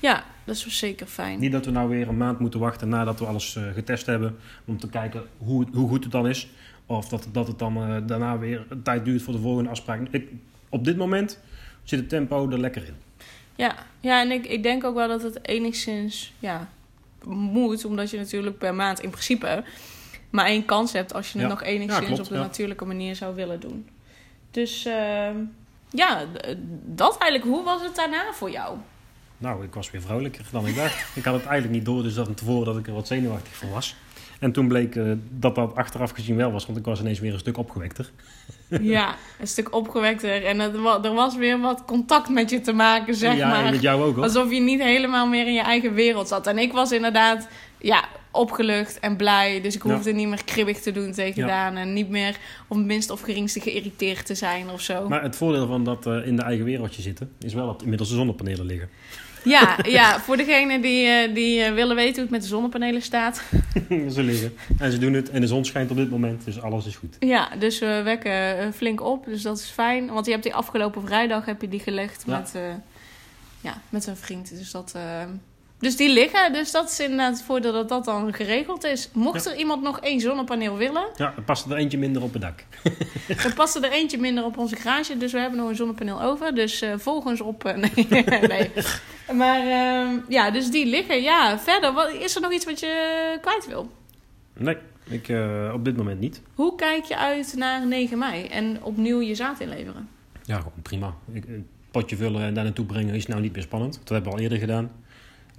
Ja, 0.00 0.24
dat 0.44 0.56
is 0.56 0.78
zeker 0.78 1.06
fijn. 1.06 1.38
Niet 1.38 1.52
dat 1.52 1.64
we 1.64 1.70
nou 1.70 1.88
weer 1.88 2.08
een 2.08 2.16
maand 2.16 2.38
moeten 2.38 2.60
wachten 2.60 2.88
nadat 2.88 3.18
we 3.18 3.26
alles 3.26 3.54
uh, 3.54 3.72
getest 3.72 4.06
hebben. 4.06 4.36
Om 4.64 4.78
te 4.78 4.88
kijken 4.88 5.22
hoe, 5.38 5.66
hoe 5.72 5.88
goed 5.88 6.02
het 6.02 6.12
dan 6.12 6.28
is. 6.28 6.48
Of 6.86 7.08
dat, 7.08 7.28
dat 7.32 7.46
het 7.46 7.58
dan 7.58 7.90
uh, 7.90 7.96
daarna 8.06 8.38
weer 8.38 8.66
een 8.68 8.82
tijd 8.82 9.04
duurt 9.04 9.22
voor 9.22 9.32
de 9.32 9.40
volgende 9.40 9.70
afspraak. 9.70 10.00
Ik, 10.10 10.30
op 10.68 10.84
dit 10.84 10.96
moment 10.96 11.38
zit 11.82 11.98
het 11.98 12.08
tempo 12.08 12.50
er 12.50 12.60
lekker 12.60 12.84
in. 12.86 12.94
Ja, 13.56 13.74
ja 14.00 14.20
en 14.20 14.30
ik, 14.30 14.46
ik 14.46 14.62
denk 14.62 14.84
ook 14.84 14.94
wel 14.94 15.08
dat 15.08 15.22
het 15.22 15.48
enigszins 15.48 16.32
ja, 16.38 16.68
moet. 17.24 17.84
Omdat 17.84 18.10
je 18.10 18.16
natuurlijk 18.16 18.58
per 18.58 18.74
maand 18.74 19.00
in 19.00 19.10
principe 19.10 19.64
maar 20.30 20.46
één 20.46 20.64
kans 20.64 20.92
hebt 20.92 21.14
als 21.14 21.32
je 21.32 21.38
het 21.38 21.48
ja. 21.48 21.54
nog 21.54 21.62
enigszins 21.62 22.08
ja, 22.08 22.14
klopt, 22.14 22.20
op 22.20 22.28
de 22.28 22.42
natuurlijke 22.42 22.84
manier 22.84 23.16
zou 23.16 23.34
willen 23.34 23.60
doen. 23.60 23.88
Dus 24.50 24.86
uh, 24.86 25.28
ja, 25.90 26.24
dat 26.84 27.18
eigenlijk. 27.18 27.50
Hoe 27.50 27.64
was 27.64 27.82
het 27.82 27.96
daarna 27.96 28.32
voor 28.32 28.50
jou? 28.50 28.76
Nou, 29.38 29.64
ik 29.64 29.74
was 29.74 29.90
weer 29.90 30.02
vrolijker 30.02 30.44
dan 30.50 30.66
ik 30.66 30.74
dacht. 30.74 31.16
ik 31.16 31.24
had 31.24 31.34
het 31.34 31.46
eigenlijk 31.46 31.74
niet 31.74 31.84
door, 31.84 32.02
dus 32.02 32.14
dat 32.14 32.36
tevoren 32.36 32.64
dat 32.64 32.76
ik 32.76 32.86
er 32.86 32.92
wat 32.92 33.06
zenuwachtig 33.06 33.56
van 33.56 33.70
was. 33.70 33.96
En 34.38 34.52
toen 34.52 34.68
bleek 34.68 34.94
uh, 34.94 35.12
dat 35.30 35.54
dat 35.54 35.74
achteraf 35.74 36.10
gezien 36.10 36.36
wel 36.36 36.52
was, 36.52 36.66
want 36.66 36.78
ik 36.78 36.84
was 36.84 37.00
ineens 37.00 37.20
weer 37.20 37.32
een 37.32 37.38
stuk 37.38 37.58
opgewekter. 37.58 38.10
ja, 38.80 39.14
een 39.40 39.46
stuk 39.46 39.74
opgewekter. 39.74 40.44
En 40.44 40.58
het, 40.58 40.74
er 41.04 41.14
was 41.14 41.36
weer 41.36 41.60
wat 41.60 41.84
contact 41.84 42.28
met 42.28 42.50
je 42.50 42.60
te 42.60 42.72
maken, 42.72 43.14
zeg 43.14 43.36
ja, 43.36 43.48
maar. 43.48 43.64
Ja, 43.64 43.70
met 43.70 43.82
jou 43.82 44.02
ook. 44.02 44.14
Hoor. 44.14 44.24
Alsof 44.24 44.50
je 44.50 44.60
niet 44.60 44.82
helemaal 44.82 45.26
meer 45.26 45.46
in 45.46 45.52
je 45.52 45.62
eigen 45.62 45.94
wereld 45.94 46.28
zat. 46.28 46.46
En 46.46 46.58
ik 46.58 46.72
was 46.72 46.92
inderdaad 46.92 47.48
ja, 47.78 48.04
opgelucht 48.30 49.00
en 49.00 49.16
blij. 49.16 49.60
Dus 49.60 49.74
ik 49.74 49.82
hoefde 49.82 50.10
ja. 50.10 50.16
niet 50.16 50.28
meer 50.28 50.44
kribbig 50.44 50.80
te 50.80 50.92
doen 50.92 51.12
tegen 51.12 51.42
ja. 51.42 51.46
Daan. 51.46 51.76
En 51.76 51.92
niet 51.92 52.08
meer 52.08 52.36
op 52.68 52.76
het 52.76 52.86
minst 52.86 53.10
of 53.10 53.20
geringste 53.20 53.60
geïrriteerd 53.60 54.26
te 54.26 54.34
zijn 54.34 54.70
of 54.70 54.80
zo. 54.80 55.08
Maar 55.08 55.22
het 55.22 55.36
voordeel 55.36 55.66
van 55.66 55.84
dat 55.84 56.06
uh, 56.06 56.26
in 56.26 56.36
de 56.36 56.42
eigen 56.42 56.64
wereldje 56.64 57.02
zitten... 57.02 57.30
is 57.40 57.54
wel 57.54 57.66
dat 57.66 57.82
inmiddels 57.82 58.08
de 58.08 58.14
zonnepanelen 58.14 58.66
liggen. 58.66 58.88
Ja, 59.44 59.78
ja 59.82 60.20
voor 60.20 60.36
degenen 60.36 60.80
die, 60.80 61.32
die 61.32 61.70
willen 61.70 61.96
weten 61.96 62.14
hoe 62.14 62.22
het 62.22 62.30
met 62.30 62.42
de 62.42 62.48
zonnepanelen 62.48 63.02
staat. 63.02 63.42
ze 64.14 64.22
liggen. 64.22 64.56
En 64.78 64.92
ze 64.92 64.98
doen 64.98 65.12
het 65.12 65.30
en 65.30 65.40
de 65.40 65.46
zon 65.46 65.64
schijnt 65.64 65.90
op 65.90 65.96
dit 65.96 66.10
moment, 66.10 66.44
dus 66.44 66.60
alles 66.60 66.86
is 66.86 66.96
goed. 66.96 67.16
Ja, 67.18 67.48
dus 67.58 67.78
we 67.78 68.00
wekken 68.04 68.74
flink 68.74 69.00
op, 69.00 69.24
dus 69.24 69.42
dat 69.42 69.58
is 69.58 69.70
fijn. 69.70 70.06
Want 70.06 70.26
je 70.26 70.32
hebt 70.32 70.44
die 70.44 70.54
afgelopen 70.54 71.02
vrijdag 71.06 71.44
heb 71.44 71.60
je 71.60 71.68
die 71.68 71.80
gelegd 71.80 72.26
met, 72.26 72.52
ja, 73.60 73.82
met 73.88 74.06
een 74.06 74.16
vriend. 74.16 74.58
Dus 74.58 74.70
dat... 74.70 74.94
Dus 75.78 75.96
die 75.96 76.12
liggen. 76.12 76.52
Dus 76.52 76.70
dat 76.70 76.90
is 76.90 77.00
inderdaad 77.00 77.32
het 77.32 77.42
voordeel 77.42 77.72
dat 77.72 77.88
dat 77.88 78.04
dan 78.04 78.34
geregeld 78.34 78.84
is. 78.84 79.10
Mocht 79.12 79.46
er 79.46 79.56
iemand 79.56 79.82
nog 79.82 80.00
één 80.00 80.20
zonnepaneel 80.20 80.76
willen... 80.76 81.06
Ja, 81.16 81.32
dan 81.34 81.44
past 81.44 81.66
er 81.66 81.76
eentje 81.76 81.98
minder 81.98 82.22
op 82.22 82.32
het 82.32 82.42
dak. 82.42 82.64
dan 83.42 83.54
past 83.54 83.76
er 83.76 83.90
eentje 83.90 84.18
minder 84.18 84.44
op 84.44 84.58
onze 84.58 84.76
garage. 84.76 85.16
Dus 85.16 85.32
we 85.32 85.38
hebben 85.38 85.58
nog 85.58 85.68
een 85.68 85.76
zonnepaneel 85.76 86.22
over. 86.22 86.54
Dus 86.54 86.82
uh, 86.82 86.92
volg 86.96 87.24
ons 87.24 87.40
op... 87.40 87.66
Uh, 87.66 87.76
nee, 87.82 88.24
nee. 88.40 88.70
Maar 89.32 89.64
uh, 89.64 90.18
ja, 90.28 90.50
dus 90.50 90.70
die 90.70 90.86
liggen. 90.86 91.22
Ja, 91.22 91.58
verder. 91.58 91.92
Wat, 91.92 92.12
is 92.12 92.34
er 92.34 92.40
nog 92.40 92.52
iets 92.52 92.64
wat 92.64 92.80
je 92.80 93.38
kwijt 93.40 93.66
wil? 93.66 93.90
Nee, 94.56 94.76
ik, 95.08 95.28
uh, 95.28 95.70
op 95.74 95.84
dit 95.84 95.96
moment 95.96 96.20
niet. 96.20 96.42
Hoe 96.54 96.74
kijk 96.74 97.04
je 97.04 97.16
uit 97.16 97.54
naar 97.56 97.86
9 97.86 98.18
mei? 98.18 98.46
En 98.46 98.82
opnieuw 98.82 99.20
je 99.20 99.34
zaad 99.34 99.60
inleveren? 99.60 100.08
Ja, 100.42 100.56
gewoon 100.56 100.72
prima. 100.82 101.14
Ik, 101.32 101.44
een 101.46 101.66
potje 101.90 102.16
vullen 102.16 102.42
en 102.42 102.54
daar 102.54 102.64
naartoe 102.64 102.86
brengen 102.86 103.14
is 103.14 103.26
nou 103.26 103.40
niet 103.40 103.52
meer 103.52 103.62
spannend. 103.62 103.98
Dat 103.98 104.08
hebben 104.08 104.30
we 104.30 104.36
al 104.36 104.42
eerder 104.42 104.58
gedaan. 104.58 104.90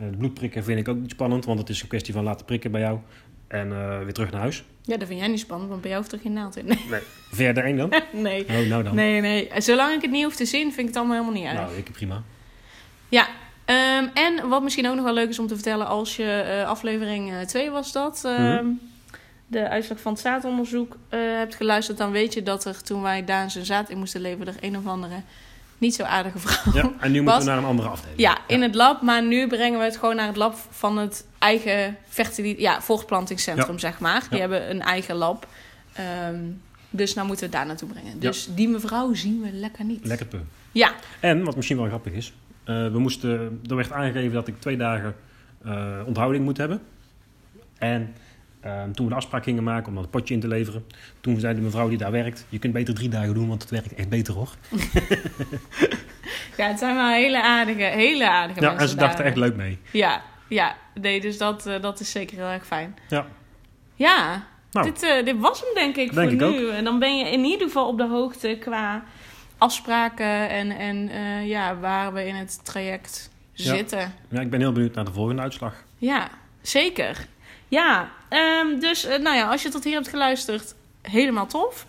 Uh, 0.01 0.07
bloedprikken 0.17 0.63
vind 0.63 0.79
ik 0.79 0.87
ook 0.87 0.97
niet 0.97 1.11
spannend, 1.11 1.45
want 1.45 1.59
het 1.59 1.69
is 1.69 1.81
een 1.81 1.87
kwestie 1.87 2.13
van 2.13 2.23
laten 2.23 2.45
prikken 2.45 2.71
bij 2.71 2.81
jou. 2.81 2.99
En 3.47 3.67
uh, 3.67 4.03
weer 4.03 4.13
terug 4.13 4.31
naar 4.31 4.41
huis. 4.41 4.63
Ja, 4.81 4.97
dat 4.97 5.07
vind 5.07 5.19
jij 5.19 5.27
niet 5.27 5.39
spannend, 5.39 5.69
want 5.69 5.81
bij 5.81 5.89
jou 5.89 6.01
hoeft 6.01 6.15
er 6.15 6.21
geen 6.21 6.33
naald 6.33 6.57
in. 6.57 6.65
Nee. 6.65 6.85
nee. 6.89 7.01
Verder 7.31 7.63
één 7.63 7.77
dan? 7.77 7.89
nee. 8.11 8.45
Oh, 8.49 8.69
nou 8.69 8.83
dan. 8.83 8.95
Nee, 8.95 9.21
nee. 9.21 9.49
Zolang 9.57 9.93
ik 9.93 10.01
het 10.01 10.11
niet 10.11 10.23
hoef 10.23 10.35
te 10.35 10.45
zien, 10.45 10.63
vind 10.63 10.79
ik 10.79 10.85
het 10.85 10.95
allemaal 10.95 11.15
helemaal 11.15 11.41
niet 11.41 11.47
uit. 11.47 11.57
Nou, 11.57 11.77
ik 11.77 11.91
prima. 11.91 12.23
Ja. 13.09 13.27
Um, 13.65 14.09
en 14.13 14.49
wat 14.49 14.63
misschien 14.63 14.87
ook 14.87 14.95
nog 14.95 15.03
wel 15.03 15.13
leuk 15.13 15.29
is 15.29 15.39
om 15.39 15.47
te 15.47 15.53
vertellen, 15.53 15.87
als 15.87 16.15
je 16.15 16.59
uh, 16.61 16.67
aflevering 16.67 17.33
2 17.45 17.69
was 17.69 17.91
dat, 17.91 18.21
mm 18.23 18.35
-hmm. 18.35 18.79
de 19.47 19.69
uitslag 19.69 19.99
van 19.99 20.11
het 20.11 20.21
zaadonderzoek 20.21 20.97
hebt 21.09 21.55
geluisterd, 21.55 21.97
dan 21.97 22.11
weet 22.11 22.33
je 22.33 22.43
dat 22.43 22.65
er 22.65 22.83
toen 22.83 23.01
wij 23.01 23.25
Daan 23.25 23.51
zijn 23.51 23.65
zaad 23.65 23.89
in 23.89 23.97
moesten 23.97 24.21
leveren, 24.21 24.53
er 24.53 24.63
een 24.63 24.77
of 24.77 24.85
andere 24.85 25.21
niet 25.79 25.95
zo 25.95 26.03
aardige 26.03 26.39
vrouw. 26.39 26.73
Ja, 26.73 26.91
en 26.99 27.11
nu 27.11 27.21
moeten 27.21 27.39
we 27.39 27.45
naar 27.45 27.57
een 27.57 27.63
andere 27.63 27.87
afdeling. 27.87 28.19
Ja, 28.19 28.37
in 28.47 28.61
het 28.61 28.75
lab. 28.75 29.01
Maar 29.01 29.23
nu 29.23 29.47
brengen 29.47 29.79
we 29.79 29.85
het 29.85 29.97
gewoon 29.97 30.15
naar 30.15 30.27
het 30.27 30.35
lab 30.35 30.55
van 30.69 30.97
het 30.97 31.25
eigen 31.37 31.97
fertiliteit... 32.07 32.61
Ja, 32.61 32.81
voortplantingscentrum, 32.81 33.73
ja. 33.73 33.79
zeg 33.79 33.99
maar. 33.99 34.27
Die 34.29 34.39
hebben 34.39 34.69
een 34.69 34.81
eigen 34.81 35.15
lab. 35.15 35.47
Um, 36.29 36.61
dus 36.89 37.13
nou 37.13 37.27
moeten 37.27 37.45
we 37.45 37.51
het 37.51 37.59
daar 37.59 37.67
naartoe 37.67 37.89
brengen. 37.89 38.19
Dus 38.19 38.49
die 38.55 38.69
mevrouw 38.69 39.13
zien 39.13 39.41
we 39.41 39.51
lekker 39.51 39.85
niet. 39.85 40.05
Lekker 40.05 40.25
pu. 40.25 40.37
Ja. 40.71 40.91
En, 41.19 41.43
wat 41.43 41.55
misschien 41.55 41.77
wel 41.77 41.87
grappig 41.87 42.13
is... 42.13 42.33
Uh, 42.65 42.91
we 42.91 42.99
moesten, 42.99 43.59
er 43.69 43.75
werd 43.75 43.91
aangegeven 43.91 44.33
dat 44.33 44.47
ik 44.47 44.59
twee 44.59 44.77
dagen 44.77 45.15
uh, 45.65 45.99
onthouding 46.05 46.43
moet 46.43 46.57
hebben. 46.57 46.81
En... 47.77 48.13
Uh, 48.65 48.83
toen 48.83 49.05
we 49.05 49.11
de 49.11 49.17
afspraak 49.17 49.43
gingen 49.43 49.63
maken 49.63 49.87
om 49.87 49.95
dat 49.95 50.09
potje 50.09 50.33
in 50.33 50.39
te 50.39 50.47
leveren, 50.47 50.85
toen 51.21 51.39
zei 51.39 51.55
de 51.55 51.61
mevrouw 51.61 51.89
die 51.89 51.97
daar 51.97 52.11
werkt: 52.11 52.45
Je 52.49 52.59
kunt 52.59 52.73
beter 52.73 52.93
drie 52.93 53.09
dagen 53.09 53.33
doen, 53.33 53.47
want 53.47 53.61
het 53.61 53.71
werkt 53.71 53.95
echt 53.95 54.09
beter 54.09 54.33
hoor. 54.33 54.49
ja, 56.57 56.67
het 56.67 56.79
zijn 56.79 56.95
wel 56.95 57.09
hele 57.09 57.43
aardige, 57.43 57.83
hele 57.83 58.29
aardige 58.29 58.61
ja, 58.61 58.67
mensen. 58.67 58.85
en 58.85 58.89
ze 58.89 58.95
dachten 58.95 59.25
echt 59.25 59.35
leuk 59.35 59.55
mee. 59.55 59.79
Ja, 59.91 60.21
ja 60.47 60.75
nee, 60.93 61.21
dus 61.21 61.37
dat, 61.37 61.67
uh, 61.67 61.81
dat 61.81 61.99
is 61.99 62.11
zeker 62.11 62.37
heel 62.37 62.45
erg 62.45 62.65
fijn. 62.65 62.95
Ja. 63.09 63.25
Ja, 63.95 64.47
nou, 64.71 64.85
dit, 64.85 65.03
uh, 65.03 65.25
dit 65.25 65.39
was 65.39 65.59
hem 65.59 65.73
denk 65.73 65.95
ik 65.95 66.13
denk 66.13 66.31
voor 66.31 66.47
ik 66.47 66.55
nu. 66.55 66.67
Ook. 66.67 66.73
En 66.73 66.83
dan 66.83 66.99
ben 66.99 67.17
je 67.17 67.31
in 67.31 67.43
ieder 67.43 67.67
geval 67.67 67.87
op 67.87 67.97
de 67.97 68.07
hoogte 68.07 68.57
qua 68.59 69.03
afspraken 69.57 70.49
en, 70.49 70.71
en 70.71 71.09
uh, 71.09 71.47
ja, 71.47 71.77
waar 71.77 72.13
we 72.13 72.27
in 72.27 72.35
het 72.35 72.65
traject 72.65 73.29
ja. 73.51 73.75
zitten. 73.75 74.13
Ja, 74.29 74.41
ik 74.41 74.49
ben 74.49 74.59
heel 74.59 74.71
benieuwd 74.71 74.95
naar 74.95 75.05
de 75.05 75.11
volgende 75.11 75.41
uitslag. 75.41 75.83
Ja, 75.97 76.29
zeker. 76.61 77.27
Ja, 77.67 78.11
um, 78.29 78.79
dus 78.79 79.05
uh, 79.05 79.17
nou 79.17 79.35
ja, 79.35 79.49
als 79.49 79.63
je 79.63 79.69
tot 79.69 79.83
hier 79.83 79.93
hebt 79.93 80.07
geluisterd, 80.07 80.75
helemaal 81.01 81.47
tof. 81.47 81.85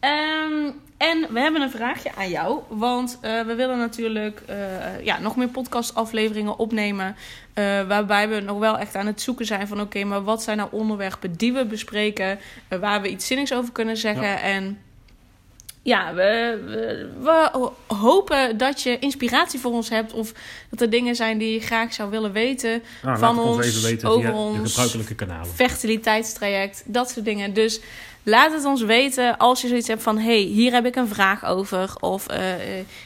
Um, 0.00 0.80
en 0.96 1.26
we 1.32 1.40
hebben 1.40 1.60
een 1.60 1.70
vraagje 1.70 2.10
aan 2.16 2.28
jou, 2.28 2.60
want 2.68 3.18
uh, 3.22 3.40
we 3.40 3.54
willen 3.54 3.78
natuurlijk 3.78 4.42
uh, 4.50 5.04
ja, 5.04 5.18
nog 5.18 5.36
meer 5.36 5.48
podcastafleveringen 5.48 6.58
opnemen. 6.58 7.16
waarbij 7.88 8.28
we 8.28 8.40
nog 8.40 8.58
wel 8.58 8.78
echt 8.78 8.94
aan 8.94 9.06
het 9.06 9.20
zoeken 9.20 9.46
zijn 9.46 9.68
van 9.68 9.76
oké, 9.76 9.86
okay, 9.86 10.02
maar 10.02 10.24
wat 10.24 10.42
zijn 10.42 10.56
nou 10.56 10.68
onderwerpen 10.72 11.32
die 11.32 11.52
we 11.52 11.64
bespreken, 11.64 12.38
waar 12.80 13.02
we 13.02 13.08
iets 13.08 13.26
zinnigs 13.26 13.54
over 13.54 13.72
kunnen 13.72 13.96
zeggen. 13.96 14.28
Ja. 14.28 14.40
En 14.40 14.78
ja, 15.82 16.14
we, 16.14 16.60
we, 16.66 17.08
we, 17.20 17.70
hopen 17.94 18.56
dat 18.56 18.82
je 18.82 18.98
inspiratie 18.98 19.60
voor 19.60 19.72
ons 19.72 19.88
hebt. 19.88 20.12
Of 20.12 20.32
dat 20.70 20.80
er 20.80 20.90
dingen 20.90 21.16
zijn 21.16 21.38
die 21.38 21.52
je 21.52 21.60
graag 21.60 21.94
zou 21.94 22.10
willen 22.10 22.32
weten 22.32 22.82
nou, 23.02 23.18
van 23.18 23.38
ons, 23.38 23.56
ons. 23.56 23.66
even 23.66 23.82
weten 23.82 24.08
over 24.08 24.32
ons 24.32 24.62
de 24.62 24.68
gebruikelijke 24.68 25.14
kanalen. 25.14 25.46
fertiliteitstraject, 25.46 26.82
dat 26.86 27.10
soort 27.10 27.24
dingen. 27.24 27.54
Dus 27.54 27.80
laat 28.22 28.52
het 28.52 28.64
ons 28.64 28.82
weten 28.82 29.36
als 29.36 29.60
je 29.60 29.68
zoiets 29.68 29.88
hebt 29.88 30.02
van... 30.02 30.18
hey, 30.18 30.38
hier 30.38 30.72
heb 30.72 30.86
ik 30.86 30.96
een 30.96 31.08
vraag 31.08 31.44
over. 31.44 31.94
Of 32.00 32.32
uh, 32.32 32.38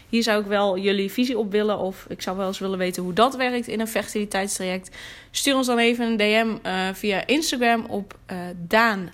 hier 0.08 0.22
zou 0.22 0.40
ik 0.40 0.46
wel 0.46 0.78
jullie 0.78 1.12
visie 1.12 1.38
op 1.38 1.50
willen. 1.50 1.78
Of 1.78 2.06
ik 2.08 2.22
zou 2.22 2.36
wel 2.36 2.46
eens 2.46 2.58
willen 2.58 2.78
weten 2.78 3.02
hoe 3.02 3.12
dat 3.12 3.36
werkt 3.36 3.68
in 3.68 3.80
een 3.80 3.88
fertiliteitstraject. 3.88 4.96
Stuur 5.30 5.56
ons 5.56 5.66
dan 5.66 5.78
even 5.78 6.06
een 6.06 6.16
DM 6.16 6.66
uh, 6.66 6.88
via 6.92 7.26
Instagram 7.26 7.84
op 7.84 8.18
uh, 8.32 8.36
Daan 8.56 9.10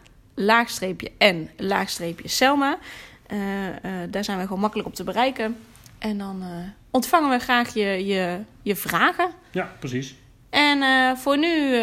Uh, 3.33 3.67
uh, 3.69 3.73
daar 4.11 4.25
zijn 4.25 4.39
we 4.39 4.45
gewoon 4.45 4.61
makkelijk 4.61 4.89
op 4.89 4.95
te 4.95 5.05
bereiken. 5.05 5.57
En 5.99 6.19
dan 6.19 6.43
uh, 6.43 6.49
ontvangen 6.91 7.31
we 7.31 7.39
graag 7.39 7.75
je, 7.75 8.07
je, 8.07 8.39
je 8.63 8.77
vragen. 8.77 9.31
Ja, 9.51 9.73
precies. 9.79 10.15
En 10.51 11.17
voor 11.17 11.39
nu, 11.39 11.75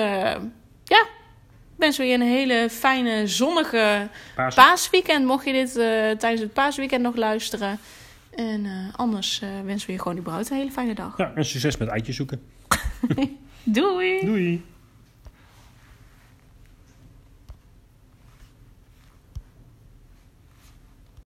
ja, 0.83 1.05
wensen 1.75 2.03
we 2.03 2.09
je 2.09 2.13
een 2.13 2.21
hele 2.21 2.67
fijne, 2.69 3.27
zonnige 3.27 4.07
Paas. 4.35 4.55
paasweekend. 4.55 5.25
Mocht 5.25 5.45
je 5.45 5.51
dit 5.51 5.73
tijdens 6.19 6.41
het 6.41 6.53
paasweekend 6.53 7.01
nog 7.01 7.15
luisteren. 7.15 7.79
En 8.35 8.91
anders 8.95 9.41
wensen 9.65 9.87
we 9.87 9.93
je 9.93 9.99
gewoon 9.99 10.17
überhaupt 10.17 10.49
een 10.49 10.57
hele 10.57 10.71
fijne 10.71 10.93
dag. 10.93 11.17
Ja, 11.17 11.31
en 11.35 11.45
succes 11.45 11.77
met 11.77 11.87
eitjes 11.87 12.15
zoeken. 12.15 12.41
Doei! 13.63 14.25
Doei! 14.25 14.63